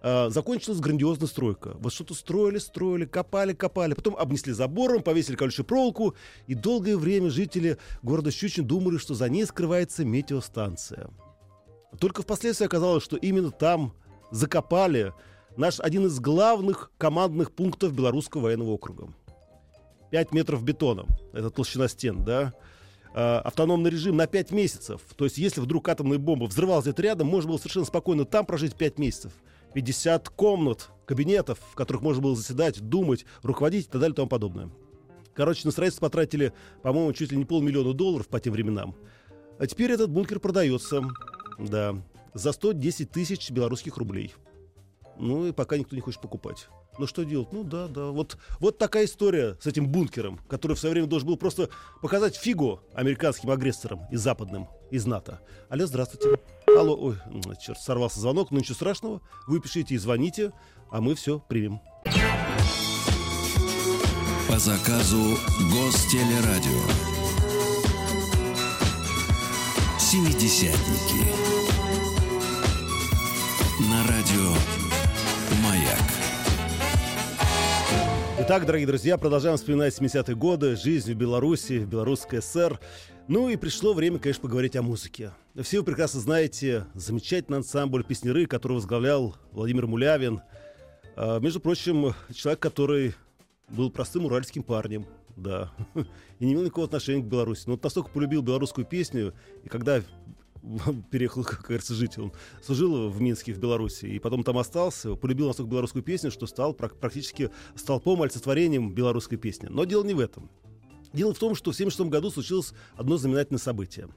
Uh, 0.00 0.30
закончилась 0.30 0.78
грандиозная 0.78 1.26
стройка. 1.26 1.76
Вот 1.80 1.92
что-то 1.92 2.14
строили, 2.14 2.58
строили, 2.58 3.04
копали, 3.04 3.52
копали, 3.52 3.94
потом 3.94 4.16
обнесли 4.16 4.52
забором, 4.52 5.02
повесили 5.02 5.34
колючую 5.34 5.66
проволоку, 5.66 6.14
и 6.46 6.54
долгое 6.54 6.96
время 6.96 7.30
жители 7.30 7.78
города 8.02 8.30
Щучин 8.30 8.64
думали, 8.64 8.98
что 8.98 9.14
за 9.14 9.28
ней 9.28 9.44
скрывается 9.44 10.04
метеостанция. 10.04 11.10
Только 11.98 12.22
впоследствии 12.22 12.66
оказалось, 12.66 13.02
что 13.02 13.16
именно 13.16 13.50
там 13.50 13.92
закопали 14.30 15.12
наш 15.56 15.80
один 15.80 16.06
из 16.06 16.20
главных 16.20 16.92
командных 16.96 17.50
пунктов 17.50 17.92
Белорусского 17.92 18.42
военного 18.42 18.70
округа. 18.70 19.12
5 20.12 20.32
метров 20.32 20.62
бетона. 20.62 21.06
Это 21.32 21.50
толщина 21.50 21.88
стен, 21.88 22.24
да? 22.24 22.54
Uh, 23.14 23.40
автономный 23.40 23.90
режим 23.90 24.16
на 24.16 24.28
5 24.28 24.52
месяцев. 24.52 25.00
То 25.16 25.24
есть, 25.24 25.38
если 25.38 25.60
вдруг 25.60 25.88
атомная 25.88 26.18
бомба 26.18 26.44
взрывалась 26.44 26.84
где-то 26.84 27.02
рядом, 27.02 27.26
можно 27.26 27.48
было 27.50 27.58
совершенно 27.58 27.86
спокойно 27.86 28.24
там 28.24 28.46
прожить 28.46 28.76
5 28.76 28.98
месяцев. 28.98 29.32
50 29.74 30.28
комнат, 30.30 30.90
кабинетов, 31.06 31.58
в 31.72 31.74
которых 31.74 32.02
можно 32.02 32.22
было 32.22 32.36
заседать, 32.36 32.80
думать, 32.80 33.24
руководить 33.42 33.86
и 33.86 33.88
так 33.88 34.00
далее 34.00 34.12
и 34.12 34.16
тому 34.16 34.28
подобное. 34.28 34.70
Короче, 35.34 35.62
на 35.64 35.70
строительство 35.70 36.06
потратили, 36.06 36.52
по-моему, 36.82 37.12
чуть 37.12 37.30
ли 37.30 37.38
не 37.38 37.44
полмиллиона 37.44 37.92
долларов 37.92 38.28
по 38.28 38.40
тем 38.40 38.52
временам. 38.52 38.96
А 39.58 39.66
теперь 39.66 39.92
этот 39.92 40.10
бункер 40.10 40.40
продается, 40.40 41.02
да, 41.58 41.96
за 42.34 42.52
110 42.52 43.10
тысяч 43.10 43.50
белорусских 43.50 43.96
рублей. 43.96 44.34
Ну 45.18 45.46
и 45.46 45.52
пока 45.52 45.76
никто 45.78 45.96
не 45.96 46.02
хочет 46.02 46.20
покупать. 46.20 46.68
Ну 46.98 47.06
что 47.06 47.24
делать? 47.24 47.52
Ну 47.52 47.64
да, 47.64 47.86
да. 47.86 48.06
Вот, 48.06 48.36
вот 48.60 48.78
такая 48.78 49.04
история 49.04 49.56
с 49.60 49.66
этим 49.66 49.86
бункером, 49.86 50.40
который 50.48 50.74
в 50.74 50.78
свое 50.78 50.92
время 50.92 51.06
должен 51.06 51.28
был 51.28 51.36
просто 51.36 51.70
показать 52.02 52.36
фигу 52.36 52.80
американским 52.94 53.50
агрессорам 53.50 54.00
и 54.10 54.16
западным 54.16 54.68
из 54.90 55.06
НАТО. 55.06 55.40
Алло, 55.68 55.86
здравствуйте. 55.86 56.40
Алло, 56.76 56.96
ой, 56.96 57.16
черт, 57.60 57.78
сорвался 57.78 58.20
звонок, 58.20 58.50
но 58.50 58.58
ничего 58.58 58.74
страшного. 58.74 59.20
Вы 59.46 59.60
пишите 59.60 59.94
и 59.94 59.98
звоните, 59.98 60.52
а 60.90 61.00
мы 61.00 61.14
все 61.14 61.38
примем. 61.38 61.80
По 64.48 64.58
заказу 64.58 65.38
Гостелерадио. 65.72 66.80
Семидесятники. 69.98 71.24
На 73.90 74.06
радио 74.06 74.54
«Маяк». 75.62 76.17
Итак, 78.48 78.64
дорогие 78.64 78.86
друзья, 78.86 79.18
продолжаем 79.18 79.58
вспоминать 79.58 79.94
70-е 80.00 80.34
годы, 80.34 80.74
жизнь 80.74 81.12
в 81.12 81.14
Беларуси, 81.14 81.80
в 81.80 81.86
Белорусской 81.86 82.40
ССР. 82.40 82.80
Ну 83.28 83.50
и 83.50 83.56
пришло 83.56 83.92
время, 83.92 84.18
конечно, 84.18 84.40
поговорить 84.40 84.74
о 84.74 84.80
музыке. 84.80 85.32
Все 85.60 85.80
вы 85.80 85.84
прекрасно 85.84 86.20
знаете 86.20 86.86
замечательный 86.94 87.58
ансамбль 87.58 88.04
песнеры, 88.04 88.46
который 88.46 88.72
возглавлял 88.72 89.36
Владимир 89.52 89.86
Мулявин. 89.86 90.40
А, 91.14 91.40
между 91.40 91.60
прочим, 91.60 92.14
человек, 92.32 92.58
который 92.58 93.14
был 93.68 93.90
простым 93.90 94.24
уральским 94.24 94.62
парнем, 94.62 95.04
да, 95.36 95.70
и 96.38 96.46
не 96.46 96.54
имел 96.54 96.62
никакого 96.62 96.86
отношения 96.86 97.22
к 97.22 97.26
Беларуси. 97.26 97.64
Но 97.66 97.72
вот 97.72 97.84
настолько 97.84 98.08
полюбил 98.08 98.40
белорусскую 98.40 98.86
песню, 98.86 99.34
и 99.62 99.68
когда 99.68 100.00
переехал, 101.10 101.44
как 101.44 101.80
жить. 101.80 102.18
Он 102.18 102.32
служил 102.62 103.08
в 103.08 103.20
Минске, 103.20 103.52
в 103.52 103.58
Беларуси, 103.58 104.06
и 104.06 104.18
потом 104.18 104.44
там 104.44 104.58
остался, 104.58 105.14
полюбил 105.14 105.48
настолько 105.48 105.70
белорусскую 105.70 106.02
песню, 106.02 106.30
что 106.30 106.46
стал 106.46 106.74
практически 106.74 107.50
столпом, 107.74 108.22
олицетворением 108.22 108.92
белорусской 108.92 109.38
песни. 109.38 109.68
Но 109.68 109.84
дело 109.84 110.04
не 110.04 110.14
в 110.14 110.20
этом. 110.20 110.50
Дело 111.12 111.32
в 111.32 111.38
том, 111.38 111.54
что 111.54 111.72
в 111.72 111.74
1976 111.74 112.10
году 112.10 112.30
случилось 112.30 112.74
одно 112.96 113.16
знаменательное 113.16 113.60
событие. 113.60 114.08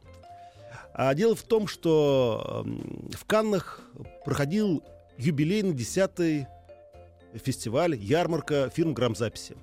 А 0.93 1.13
дело 1.15 1.35
в 1.35 1.43
том, 1.43 1.67
что 1.67 2.65
в 3.13 3.25
Каннах 3.25 3.81
проходил 4.25 4.83
юбилейный 5.17 5.73
десятый 5.73 6.47
фестиваль, 7.33 7.95
ярмарка 7.95 8.69
фирм 8.69 8.93
грамзаписи. 8.93 9.55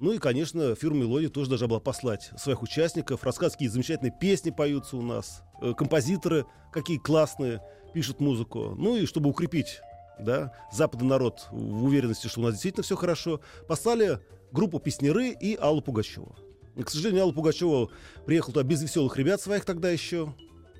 Ну 0.00 0.12
и, 0.12 0.18
конечно, 0.18 0.76
фирма 0.76 0.98
«Мелодия» 0.98 1.28
тоже 1.28 1.48
должна 1.48 1.66
была 1.66 1.80
послать 1.80 2.30
своих 2.38 2.62
участников, 2.62 3.24
рассказать, 3.24 3.54
какие 3.54 3.68
замечательные 3.68 4.12
песни 4.20 4.50
поются 4.50 4.96
у 4.96 5.02
нас, 5.02 5.42
композиторы 5.76 6.46
какие 6.72 6.98
классные 6.98 7.62
пишут 7.94 8.20
музыку. 8.20 8.74
Ну 8.76 8.96
и 8.96 9.06
чтобы 9.06 9.30
укрепить 9.30 9.80
да, 10.18 10.52
западный 10.72 11.08
народ 11.08 11.46
в 11.50 11.84
уверенности, 11.84 12.26
что 12.26 12.40
у 12.40 12.42
нас 12.44 12.52
действительно 12.52 12.82
все 12.82 12.96
хорошо, 12.96 13.40
послали 13.66 14.20
группу 14.52 14.78
«Песнеры» 14.78 15.30
и 15.30 15.56
Аллу 15.56 15.80
Пугачеву. 15.80 16.34
И, 16.78 16.82
к 16.82 16.90
сожалению, 16.90 17.24
Алла 17.24 17.32
Пугачева 17.32 17.88
приехала 18.24 18.54
туда 18.54 18.64
без 18.64 18.80
веселых 18.80 19.16
ребят 19.16 19.40
своих 19.40 19.64
тогда 19.64 19.90
еще, 19.90 20.32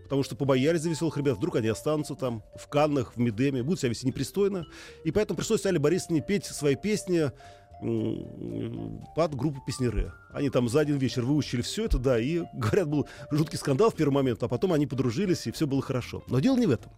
потому 0.04 0.22
что 0.22 0.36
побоялись 0.36 0.82
за 0.82 0.90
веселых 0.90 1.16
ребят, 1.16 1.38
вдруг 1.38 1.56
они 1.56 1.66
останутся 1.66 2.14
там 2.14 2.44
в 2.56 2.68
Каннах, 2.68 3.16
в 3.16 3.18
Медеме, 3.18 3.64
будут 3.64 3.80
себя 3.80 3.90
вести 3.90 4.06
непристойно. 4.06 4.64
И 5.02 5.10
поэтому 5.10 5.36
пришлось 5.36 5.66
Алле 5.66 5.80
Борисовне 5.80 6.20
петь 6.20 6.46
свои 6.46 6.76
песни 6.76 7.32
под 7.80 9.34
группу 9.34 9.60
песнеры. 9.66 10.12
Они 10.32 10.50
там 10.50 10.68
за 10.68 10.80
один 10.80 10.98
вечер 10.98 11.24
выучили 11.24 11.62
все 11.62 11.84
это, 11.84 11.98
да, 11.98 12.18
и, 12.18 12.42
говорят, 12.52 12.88
был 12.88 13.08
жуткий 13.30 13.58
скандал 13.58 13.90
в 13.90 13.94
первый 13.94 14.14
момент, 14.14 14.42
а 14.42 14.48
потом 14.48 14.72
они 14.72 14.86
подружились, 14.86 15.46
и 15.46 15.52
все 15.52 15.66
было 15.66 15.82
хорошо. 15.82 16.22
Но 16.28 16.40
дело 16.40 16.56
не 16.56 16.66
в 16.66 16.70
этом. 16.70 16.92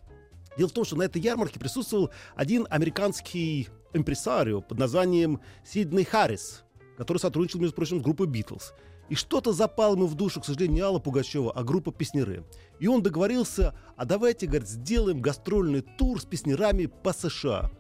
Дело 0.56 0.68
в 0.68 0.72
том, 0.72 0.84
что 0.84 0.96
на 0.96 1.02
этой 1.04 1.20
ярмарке 1.22 1.60
присутствовал 1.60 2.10
один 2.34 2.66
американский 2.70 3.68
импресарио 3.92 4.60
под 4.60 4.78
названием 4.78 5.40
Сидней 5.64 6.04
Харрис, 6.04 6.64
который 6.96 7.18
сотрудничал, 7.18 7.60
между 7.60 7.76
прочим, 7.76 8.00
с 8.00 8.02
группой 8.02 8.26
Битлз. 8.26 8.72
И 9.08 9.16
что-то 9.16 9.52
запало 9.52 9.96
ему 9.96 10.06
в 10.06 10.14
душу, 10.14 10.40
к 10.40 10.44
сожалению, 10.44 10.74
не 10.74 10.80
Алла 10.82 11.00
Пугачева, 11.00 11.52
а 11.52 11.64
группа 11.64 11.92
песнеры. 11.92 12.44
И 12.78 12.86
он 12.86 13.02
договорился, 13.02 13.74
а 13.96 14.04
давайте, 14.04 14.46
говорит, 14.46 14.68
сделаем 14.68 15.20
гастрольный 15.20 15.80
тур 15.80 16.20
с 16.20 16.24
песнерами 16.24 16.86
по 16.86 17.12
США. 17.12 17.72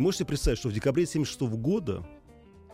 И 0.00 0.02
можете 0.02 0.24
представить, 0.24 0.58
что 0.58 0.70
в 0.70 0.72
декабре 0.72 1.04
1976 1.04 1.60
года 1.60 2.02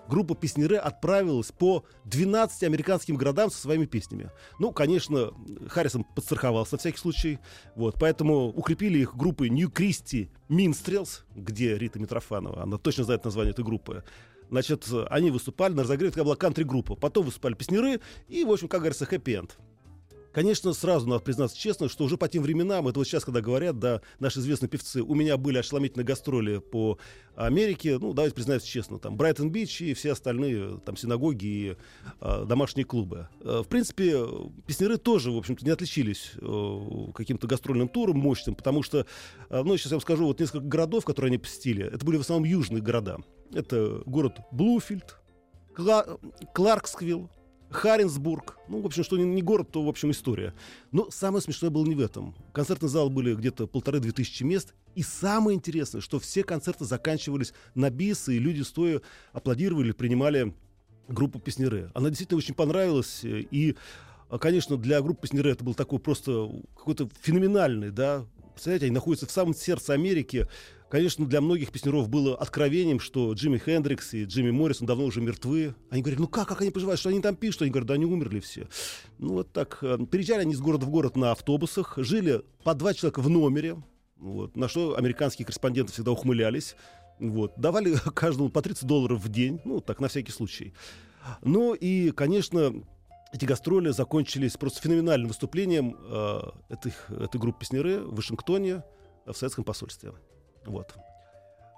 группа 0.09 0.37
песнеры 0.37 0.76
отправилась 0.76 1.50
по 1.50 1.85
12 2.04 2.62
американским 2.62 3.16
городам 3.16 3.50
со 3.50 3.59
своими 3.59 3.85
песнями. 3.85 4.30
Ну, 4.61 4.71
конечно, 4.71 5.33
Харрисон 5.66 6.04
подстраховался 6.04 6.75
на 6.75 6.78
всякий 6.78 6.99
случай. 6.99 7.40
Вот, 7.75 7.97
поэтому 7.99 8.50
укрепили 8.50 9.00
их 9.00 9.16
группы 9.16 9.49
New 9.49 9.71
Christy 9.71 10.30
Minstrels, 10.49 11.23
где 11.35 11.76
Рита 11.76 11.99
Митрофанова, 11.99 12.62
она 12.62 12.78
точно 12.78 13.02
знает 13.02 13.25
название 13.25 13.50
этой 13.50 13.64
группы. 13.64 14.04
Значит, 14.49 14.87
они 15.11 15.33
выступали 15.33 15.73
на 15.73 15.83
разогреве, 15.83 16.11
это 16.11 16.23
была 16.23 16.37
кантри-группа. 16.37 16.95
Потом 16.95 17.25
выступали 17.25 17.54
песнеры 17.54 18.00
и, 18.28 18.45
в 18.45 18.52
общем, 18.52 18.68
как 18.68 18.83
говорится, 18.83 19.04
хэппи-энд. 19.04 19.59
Конечно, 20.37 20.75
сразу 20.75 21.09
надо 21.09 21.25
признаться 21.25 21.57
честно, 21.57 21.88
что 21.88 22.05
уже 22.05 22.19
по 22.19 22.28
тем 22.28 22.43
временам, 22.43 22.87
это 22.88 22.99
вот 22.99 23.07
сейчас, 23.07 23.25
когда 23.25 23.40
говорят, 23.40 23.78
да, 23.78 24.02
наши 24.19 24.40
известные 24.40 24.69
певцы, 24.69 25.00
у 25.00 25.14
меня 25.14 25.38
были 25.38 25.57
ошеломительные 25.57 26.05
гастроли 26.05 26.59
по 26.59 26.99
Америке, 27.37 27.97
ну, 27.99 28.12
давайте 28.12 28.35
признаться 28.35 28.69
честно, 28.69 28.99
там, 28.99 29.16
Брайтон-Бич 29.16 29.81
и 29.81 29.95
все 29.95 30.12
остальные, 30.12 30.81
там, 30.85 30.95
синагоги 30.95 31.47
и 31.47 31.76
э, 32.21 32.45
домашние 32.47 32.85
клубы. 32.85 33.31
Э, 33.40 33.62
в 33.64 33.69
принципе, 33.69 34.26
песнеры 34.66 34.99
тоже, 34.99 35.31
в 35.33 35.38
общем-то, 35.38 35.64
не 35.64 35.71
отличились 35.71 36.33
э, 36.37 37.12
каким-то 37.14 37.47
гастрольным 37.47 37.88
туром 37.88 38.19
мощным, 38.19 38.57
потому 38.57 38.83
что, 38.83 39.07
э, 39.49 39.62
ну, 39.62 39.75
сейчас 39.78 39.93
я 39.93 39.97
вам 39.97 40.02
скажу, 40.02 40.26
вот 40.26 40.38
несколько 40.38 40.66
городов, 40.66 41.07
которые 41.07 41.31
они 41.31 41.38
посетили, 41.38 41.83
это 41.83 42.05
были 42.05 42.19
в 42.19 42.21
основном 42.21 42.45
южные 42.47 42.83
города. 42.83 43.21
Это 43.55 44.02
город 44.05 44.40
Блуфильд, 44.52 45.16
Кла- 45.75 46.21
Кларксвилл, 46.52 47.31
Харинсбург. 47.71 48.59
Ну, 48.69 48.81
в 48.81 48.87
общем, 48.87 49.05
что 49.05 49.17
не, 49.17 49.43
город, 49.43 49.71
то, 49.73 49.83
в 49.83 49.89
общем, 49.89 50.11
история. 50.11 50.55
Но 50.93 51.11
самое 51.11 51.43
смешное 51.43 51.71
было 51.71 51.85
не 51.85 51.95
в 51.95 52.01
этом. 52.01 52.35
Концертный 52.53 52.89
зал 52.89 53.11
были 53.11 53.35
где-то 53.35 53.67
полторы-две 53.67 54.13
тысячи 54.13 54.43
мест. 54.43 54.75
И 54.95 55.03
самое 55.03 55.57
интересное, 55.57 56.01
что 56.01 56.19
все 56.19 56.43
концерты 56.43 56.85
заканчивались 56.85 57.53
на 57.75 57.91
бис, 57.91 58.29
и 58.29 58.39
люди 58.39 58.63
стоя 58.63 59.03
аплодировали, 59.33 59.93
принимали 59.93 60.55
группу 61.09 61.39
песнеры. 61.39 61.91
Она 61.95 62.09
действительно 62.09 62.39
очень 62.39 62.55
понравилась. 62.55 63.21
И, 63.25 63.77
конечно, 64.41 64.77
для 64.77 65.01
группы 65.03 65.23
песнеры 65.23 65.51
это 65.51 65.65
был 65.65 65.75
такой 65.75 65.99
просто 65.99 66.51
какой-то 66.77 67.11
феноменальный, 67.23 67.91
да, 67.91 68.27
Представляете, 68.57 68.87
они 68.87 68.95
находятся 68.95 69.27
в 69.27 69.31
самом 69.31 69.55
сердце 69.55 69.93
Америки. 69.93 70.49
Конечно, 70.97 71.26
для 71.26 71.43
многих 71.43 71.73
песнеров 71.73 72.09
было 72.09 72.35
откровением, 72.35 73.00
что 73.00 73.35
Джимми 73.35 73.59
Хендрикс 73.59 74.15
и 74.15 74.25
Джимми 74.25 74.50
Моррисон 74.50 74.87
давно 74.87 75.05
уже 75.05 75.21
мертвы. 75.21 75.75
Они 75.91 76.00
говорят, 76.00 76.19
ну 76.19 76.26
как, 76.26 76.49
как 76.49 76.62
они 76.62 76.71
поживают, 76.71 76.99
что 76.99 77.11
они 77.11 77.21
там 77.21 77.37
пишут? 77.37 77.61
Они 77.61 77.71
говорят, 77.71 77.88
да 77.88 77.93
они 77.93 78.07
умерли 78.07 78.41
все. 78.41 78.67
Ну 79.19 79.35
вот 79.35 79.53
так. 79.53 79.76
Э, 79.83 79.99
переезжали 80.11 80.41
они 80.41 80.55
из 80.55 80.61
города 80.61 80.87
в 80.87 80.88
город 80.88 81.15
на 81.15 81.33
автобусах, 81.33 81.99
жили 81.99 82.41
по 82.65 82.73
два 82.73 82.95
человека 82.95 83.21
в 83.21 83.29
номере, 83.29 83.76
вот, 84.17 84.57
на 84.57 84.71
что 84.71 84.97
американские 84.97 85.45
корреспонденты 85.45 85.93
всегда 85.93 86.12
ухмылялись. 86.12 86.76
Вот, 87.21 87.53
давали 87.59 87.95
каждому 88.15 88.49
по 88.49 88.62
30 88.62 88.85
долларов 88.85 89.23
в 89.23 89.29
день, 89.29 89.61
ну 89.67 89.83
так, 89.83 90.00
на 90.00 90.09
всякий 90.09 90.33
случай. 90.33 90.73
Ну 91.43 91.75
и, 91.75 92.11
конечно, 92.12 92.73
эти 93.35 93.45
гастроли 93.45 93.91
закончились 93.91 94.57
просто 94.57 94.81
феноменальным 94.81 95.29
выступлением 95.29 95.95
э, 96.09 96.41
этой, 96.71 96.95
этой 97.11 97.38
группы 97.38 97.59
песнеры 97.61 97.99
в 97.99 98.15
Вашингтоне 98.15 98.83
в 99.26 99.35
советском 99.35 99.62
посольстве. 99.62 100.15
Вот. 100.67 100.95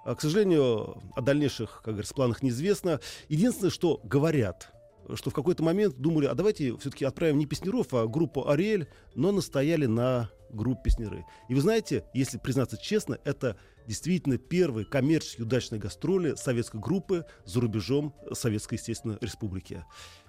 А, 0.05 0.15
к 0.15 0.21
сожалению, 0.21 0.97
о 1.15 1.21
дальнейших, 1.21 1.81
как 1.83 1.93
говорится, 1.93 2.15
планах 2.15 2.41
неизвестно. 2.41 2.99
Единственное, 3.27 3.69
что 3.69 3.99
говорят, 4.03 4.71
что 5.15 5.29
в 5.29 5.33
какой-то 5.33 5.63
момент 5.63 5.97
думали, 5.97 6.25
а 6.25 6.33
давайте 6.33 6.75
все-таки 6.77 7.05
отправим 7.05 7.37
не 7.37 7.45
Песнеров, 7.45 7.93
а 7.93 8.07
группу 8.07 8.47
Ариэль, 8.47 8.87
но 9.15 9.31
настояли 9.31 9.85
на 9.85 10.29
группе 10.51 10.83
Песнеры. 10.85 11.25
И 11.47 11.53
вы 11.53 11.61
знаете, 11.61 12.05
если 12.13 12.37
признаться 12.37 12.77
честно, 12.77 13.19
это 13.23 13.57
действительно 13.87 14.37
первые 14.37 14.85
коммерчески 14.85 15.41
удачные 15.41 15.79
гастроли 15.79 16.35
советской 16.35 16.79
группы 16.79 17.25
за 17.45 17.61
рубежом 17.61 18.15
Советской, 18.33 18.75
естественно, 18.75 19.17
Республики. 19.21 19.83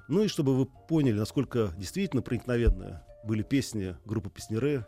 Ну 0.09 0.25
и 0.25 0.29
чтобы 0.29 0.57
вы 0.57 0.67
поняли, 0.67 1.19
насколько 1.19 1.73
действительно 1.79 2.23
проникновенные 2.23 3.03
были 3.25 3.43
песни 3.43 3.97
группы 4.05 4.31
Песнеры, 4.31 4.87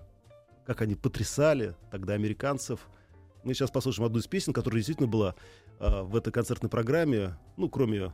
как 0.67 0.81
они 0.83 0.97
потрясали 0.97 1.77
тогда 1.91 2.15
американцев– 2.15 2.89
мы 3.45 3.55
сейчас 3.55 3.71
послушаем 3.71 4.07
одну 4.07 4.19
из 4.19 4.27
песен, 4.27 4.53
которая 4.53 4.79
действительно 4.79 5.09
была 5.09 5.35
э, 5.81 6.03
в 6.03 6.17
этой 6.17 6.33
концертной 6.33 6.71
программе, 6.71 7.37
ну, 7.57 7.69
кроме 7.69 8.13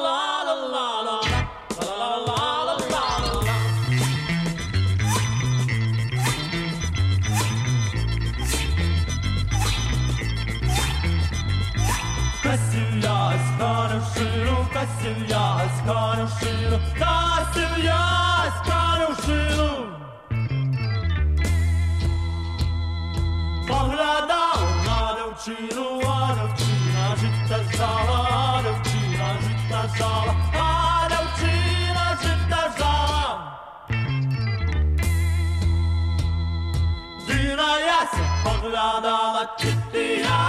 Dünyaya 37.29 38.07
sen 38.13 38.31
bağladala 38.45 39.57
kitliya 39.57 40.42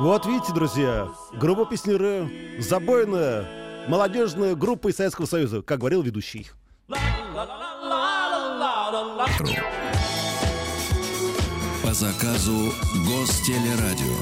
Вот 0.00 0.24
видите, 0.24 0.54
друзья, 0.54 1.10
группа 1.34 1.66
песнеры, 1.66 2.56
забойная, 2.58 3.86
молодежная 3.86 4.54
группа 4.54 4.88
из 4.88 4.96
Советского 4.96 5.26
Союза, 5.26 5.60
как 5.60 5.80
говорил 5.80 6.00
ведущий. 6.00 6.46
По 11.82 11.92
заказу 11.92 12.72
Гостелерадио. 13.06 14.16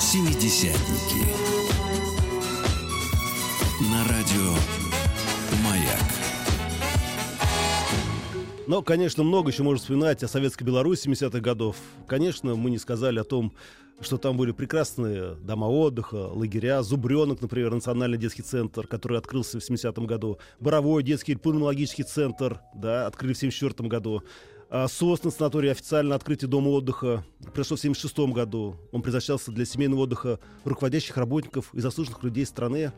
Семидесятники. 0.00 1.24
На 3.92 4.02
радио 4.08 4.56
Но, 8.66 8.82
конечно, 8.82 9.22
много 9.22 9.50
еще 9.52 9.62
можно 9.62 9.80
вспоминать 9.80 10.24
о 10.24 10.28
Советской 10.28 10.64
Беларуси 10.64 11.08
70-х 11.08 11.38
годов. 11.38 11.76
Конечно, 12.08 12.56
мы 12.56 12.70
не 12.70 12.78
сказали 12.78 13.20
о 13.20 13.24
том, 13.24 13.52
что 14.00 14.18
там 14.18 14.36
были 14.36 14.50
прекрасные 14.50 15.34
дома 15.36 15.66
отдыха, 15.66 16.16
лагеря, 16.16 16.82
Зубренок, 16.82 17.40
например, 17.40 17.72
Национальный 17.72 18.18
детский 18.18 18.42
центр, 18.42 18.88
который 18.88 19.18
открылся 19.18 19.60
в 19.60 19.62
70-м 19.62 20.06
году, 20.06 20.38
Боровой 20.58 21.04
детский 21.04 21.36
пульмонологический 21.36 22.02
центр, 22.02 22.60
да, 22.74 23.06
открыли 23.06 23.34
в 23.34 23.38
74 23.38 23.88
году. 23.88 24.24
А 24.68 24.88
Сосна 24.88 25.30
санаторий 25.30 25.70
официально 25.70 26.16
открытие 26.16 26.48
дома 26.48 26.70
отдыха 26.70 27.24
произошло 27.54 27.76
в 27.76 27.80
76 27.80 28.18
году. 28.34 28.76
Он 28.90 29.00
предназначался 29.00 29.52
для 29.52 29.64
семейного 29.64 30.00
отдыха 30.00 30.40
руководящих 30.64 31.16
работников 31.16 31.72
и 31.72 31.78
заслуженных 31.78 32.24
людей 32.24 32.44
страны. 32.44 32.92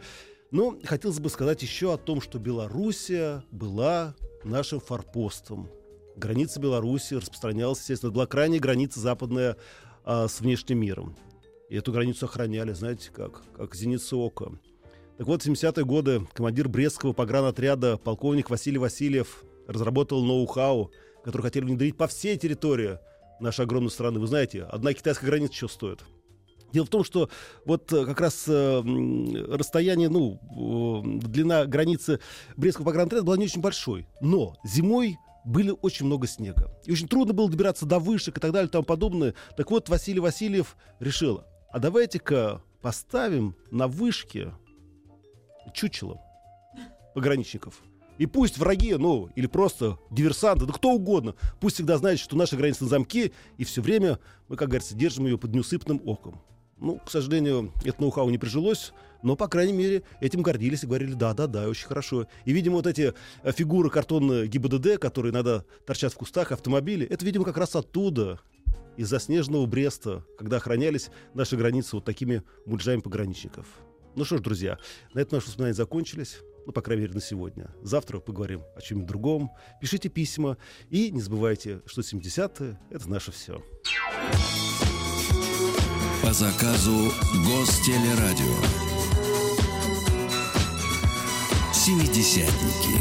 Но 0.51 0.79
хотелось 0.85 1.21
бы 1.21 1.29
сказать 1.29 1.63
еще 1.63 1.93
о 1.93 1.99
том, 1.99 2.21
что 2.21 2.39
Белоруссия 2.39 3.45
была 3.51 4.15
нашим 4.45 4.81
форпостом. 4.81 5.69
Граница 6.17 6.59
Беларуси 6.59 7.15
распространялась, 7.15 7.81
естественно, 7.81 8.13
была 8.13 8.27
крайняя 8.27 8.61
граница 8.61 8.99
западная 8.99 9.57
а, 10.05 10.27
с 10.27 10.41
внешним 10.41 10.81
миром. 10.81 11.17
И 11.69 11.77
эту 11.77 11.93
границу 11.93 12.27
охраняли, 12.27 12.73
знаете 12.73 13.11
как, 13.13 13.43
как 13.55 13.75
зеницу 13.75 14.19
ока. 14.19 14.53
Так 15.19 15.27
вот, 15.27 15.43
в 15.43 15.47
70-е 15.47 15.85
годы 15.85 16.27
командир 16.33 16.69
Брестского 16.69 17.13
погранотряда 17.13 17.99
полковник 17.99 18.49
Василий 18.49 18.79
Васильев 18.79 19.45
разработала 19.67 20.25
ноу-хау, 20.25 20.91
который 21.25 21.43
хотели 21.43 21.65
внедрить 21.67 21.97
по 21.97 22.07
всей 22.07 22.39
территории 22.39 22.99
нашей 23.39 23.67
огромной 23.67 23.91
страны. 23.91 24.19
Вы 24.19 24.29
знаете, 24.29 24.63
одна 24.63 24.95
китайская 24.95 25.27
граница 25.27 25.55
что 25.55 25.69
стоит? 25.69 26.05
Дело 26.73 26.85
в 26.85 26.91
том, 26.91 27.05
что 27.05 27.31
вот 27.65 27.93
э, 27.93 28.05
как 28.05 28.21
раз 28.21 28.45
э, 28.47 28.83
расстояние, 29.49 30.09
ну, 30.09 30.39
э, 30.43 31.27
длина 31.27 31.65
границы 31.67 32.21
Брестского 32.57 32.87
погрантряда 32.87 33.25
была 33.25 33.37
не 33.37 33.47
очень 33.47 33.61
большой. 33.61 34.07
Но 34.21 34.57
зимой 34.65 35.17
были 35.45 35.75
очень 35.81 36.07
много 36.07 36.27
снега. 36.27 36.71
И 36.85 36.93
очень 36.93 37.09
трудно 37.09 37.33
было 37.33 37.51
добираться 37.51 37.87
до 37.87 37.99
вышек 37.99 38.37
и 38.37 38.41
так 38.41 38.53
далее 38.53 38.69
и 38.69 38.71
тому 38.71 38.85
подобное. 38.85 39.35
Так 39.57 39.71
вот, 39.71 39.89
Василий 39.89 40.21
Васильев 40.21 40.77
решил, 41.01 41.43
а 41.71 41.79
давайте-ка 41.79 42.63
поставим 42.83 43.57
на 43.71 43.89
вышке 43.89 44.53
чучело 45.73 46.21
пограничников. 47.15 47.83
И 48.19 48.27
пусть 48.27 48.59
враги, 48.59 48.95
ну, 48.97 49.31
или 49.37 49.47
просто 49.47 49.99
диверсанты, 50.11 50.67
да 50.67 50.73
кто 50.73 50.91
угодно, 50.91 51.35
пусть 51.61 51.77
всегда 51.77 51.99
знают, 51.99 52.21
что 52.21 52.37
наша 52.37 52.57
граница 52.57 52.83
на 52.83 52.91
замке, 52.91 53.33
и 53.57 53.65
все 53.65 53.81
время 53.81 54.19
мы, 54.49 54.57
как 54.57 54.69
говорится, 54.69 54.97
держим 54.97 55.27
ее 55.27 55.39
под 55.39 55.55
неусыпным 55.55 56.03
оком. 56.05 56.43
Ну, 56.81 57.01
к 57.05 57.11
сожалению, 57.11 57.73
это 57.85 58.01
ноу-хау 58.01 58.31
не 58.31 58.39
прижилось, 58.39 58.93
но, 59.23 59.37
по 59.37 59.49
крайней 59.49 59.73
мере, 59.73 60.03
этим 60.21 60.43
гордились 60.43 60.85
и 60.85 60.87
говорили, 60.87 61.15
да-да-да, 61.15 61.69
очень 61.69 61.87
хорошо. 61.87 62.27
И, 62.45 62.53
видимо, 62.53 62.77
вот 62.77 62.87
эти 62.87 63.15
э, 63.43 63.53
фигуры 63.53 63.91
картонные 63.91 64.47
ГИБДД, 64.47 64.99
которые 64.99 65.33
иногда 65.33 65.65
торчат 65.87 66.13
в 66.13 66.17
кустах 66.17 66.53
автомобилей, 66.53 67.07
это, 67.07 67.25
видимо, 67.25 67.45
как 67.45 67.57
раз 67.57 67.75
оттуда, 67.75 68.41
из 68.99 69.09
за 69.09 69.21
снежного 69.21 69.65
Бреста, 69.67 70.25
когда 70.37 70.57
охранялись 70.57 71.11
наши 71.33 71.57
границы 71.57 71.97
вот 71.97 72.05
такими 72.05 72.43
мульджами 72.67 73.01
пограничников. 73.01 73.67
Ну 74.17 74.25
что 74.25 74.39
ж, 74.39 74.41
друзья, 74.41 74.79
на 75.15 75.21
этом 75.21 75.37
наши 75.37 75.47
воспоминания 75.47 75.75
закончились. 75.75 76.41
Ну, 76.67 76.73
по 76.73 76.83
крайней 76.83 77.03
мере, 77.03 77.15
на 77.15 77.21
сегодня. 77.21 77.71
Завтра 77.81 78.19
поговорим 78.19 78.63
о 78.77 78.83
чем-нибудь 78.83 79.09
другом. 79.09 79.53
Пишите 79.81 80.09
письма. 80.09 80.59
И 80.91 81.13
не 81.13 81.21
забывайте, 81.21 81.81
что 81.87 82.01
70-е— 82.01 82.79
это 82.91 83.09
наше 83.09 83.31
все. 83.31 83.63
По 86.29 86.35
заказу 86.35 87.11
Гостелерадио. 87.47 88.55
Семидесятники. 91.73 92.99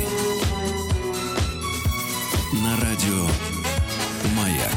На 2.63 2.77
радио 2.77 3.27
«Маяк». 4.33 4.71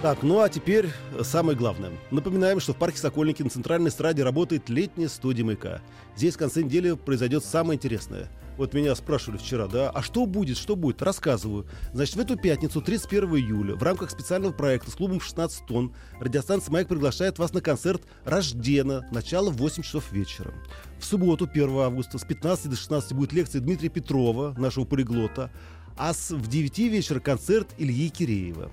Так, 0.00 0.22
ну 0.22 0.40
а 0.40 0.48
теперь 0.48 0.88
самое 1.20 1.58
главное. 1.58 1.90
Напоминаем, 2.10 2.58
что 2.60 2.72
в 2.72 2.76
парке 2.76 2.96
Сокольники 2.96 3.42
на 3.42 3.50
центральной 3.50 3.90
эстраде 3.90 4.22
работает 4.22 4.70
летняя 4.70 5.08
студия 5.08 5.44
«Маяка». 5.44 5.82
Здесь 6.16 6.36
в 6.36 6.38
конце 6.38 6.62
недели 6.62 6.94
произойдет 6.94 7.44
самое 7.44 7.76
интересное. 7.76 8.30
Вот 8.58 8.74
меня 8.74 8.96
спрашивали 8.96 9.38
вчера, 9.38 9.68
да, 9.68 9.88
а 9.88 10.02
что 10.02 10.26
будет, 10.26 10.58
что 10.58 10.74
будет? 10.74 11.00
Рассказываю. 11.00 11.66
Значит, 11.92 12.16
в 12.16 12.20
эту 12.20 12.36
пятницу, 12.36 12.82
31 12.82 13.36
июля, 13.36 13.76
в 13.76 13.82
рамках 13.84 14.10
специального 14.10 14.52
проекта 14.52 14.90
с 14.90 14.94
клубом 14.94 15.20
16 15.20 15.64
тонн, 15.66 15.94
радиостанция 16.18 16.72
«Маяк» 16.72 16.88
приглашает 16.88 17.38
вас 17.38 17.52
на 17.52 17.60
концерт 17.60 18.02
«Рождена», 18.24 19.06
начало 19.12 19.50
в 19.50 19.58
8 19.58 19.84
часов 19.84 20.10
вечера. 20.10 20.52
В 20.98 21.04
субботу, 21.04 21.48
1 21.48 21.78
августа, 21.78 22.18
с 22.18 22.24
15 22.24 22.68
до 22.70 22.76
16 22.76 23.12
будет 23.12 23.32
лекция 23.32 23.60
Дмитрия 23.60 23.90
Петрова, 23.90 24.52
нашего 24.58 24.84
полиглота, 24.84 25.52
а 25.96 26.12
с, 26.12 26.32
в 26.32 26.48
9 26.48 26.78
вечера 26.78 27.20
концерт 27.20 27.68
Ильи 27.78 28.08
Киреева 28.08 28.72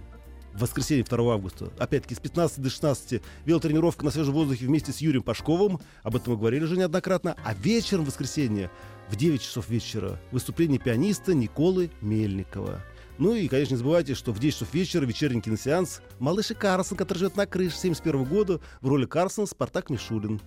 в 0.55 0.61
воскресенье 0.61 1.03
2 1.03 1.33
августа. 1.33 1.71
Опять-таки 1.77 2.15
с 2.15 2.19
15 2.19 2.61
до 2.61 2.69
16 2.69 3.21
велотренировка 3.45 4.05
на 4.05 4.11
свежем 4.11 4.33
воздухе 4.33 4.65
вместе 4.65 4.91
с 4.91 4.99
Юрием 4.99 5.23
Пашковым. 5.23 5.79
Об 6.03 6.15
этом 6.15 6.33
мы 6.33 6.39
говорили 6.39 6.63
уже 6.63 6.77
неоднократно. 6.77 7.35
А 7.43 7.53
вечером 7.53 8.05
в 8.05 8.07
воскресенье 8.07 8.71
в 9.09 9.15
9 9.15 9.41
часов 9.41 9.69
вечера 9.69 10.19
выступление 10.31 10.79
пианиста 10.79 11.33
Николы 11.33 11.91
Мельникова. 12.01 12.81
Ну 13.17 13.33
и, 13.33 13.47
конечно, 13.47 13.75
не 13.75 13.77
забывайте, 13.77 14.13
что 14.13 14.33
в 14.33 14.39
10 14.39 14.59
часов 14.59 14.73
вечера 14.73 15.05
вечерний 15.05 15.41
киносеанс 15.41 16.01
«Малыш 16.19 16.51
и 16.51 16.53
Карлсон», 16.53 16.97
который 16.97 17.19
живет 17.19 17.37
на 17.37 17.45
крыше 17.45 17.77
71 17.77 18.25
года, 18.25 18.59
в 18.81 18.87
роли 18.87 19.05
Карлсона 19.05 19.47
Спартак 19.47 19.89
Мишулин. 19.89 20.41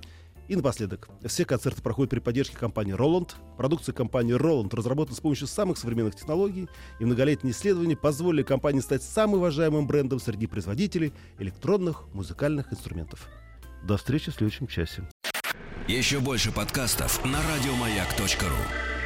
И 0.49 0.57
напоследок, 0.57 1.09
все 1.27 1.45
концерты 1.45 1.83
проходят 1.83 2.11
при 2.11 2.21
поддержке 2.21 2.57
компании 2.57 2.95
Roland. 2.95 3.33
Продукция 3.59 3.93
компании 3.93 4.35
Roland 4.35 4.75
разработана 4.75 5.15
с 5.15 5.21
помощью 5.21 5.47
самых 5.47 5.77
современных 5.77 6.17
технологий, 6.17 6.69
и 6.99 7.05
многолетние 7.05 7.53
исследования 7.53 7.97
позволили 7.97 8.43
компании 8.43 8.81
стать 8.81 9.03
самым 9.03 9.41
уважаемым 9.41 9.87
брендом 9.87 10.19
среди 10.19 10.47
производителей 10.47 11.13
электронных 11.39 12.05
музыкальных 12.15 12.73
инструментов. 12.73 13.29
До 13.85 13.99
встречи 13.99 14.31
в 14.31 14.35
следующем 14.35 14.67
часе. 14.67 15.07
Еще 15.87 16.19
больше 16.21 16.51
подкастов 16.51 17.25
на 17.25 17.39
радиомаяк.ру. 17.43 18.98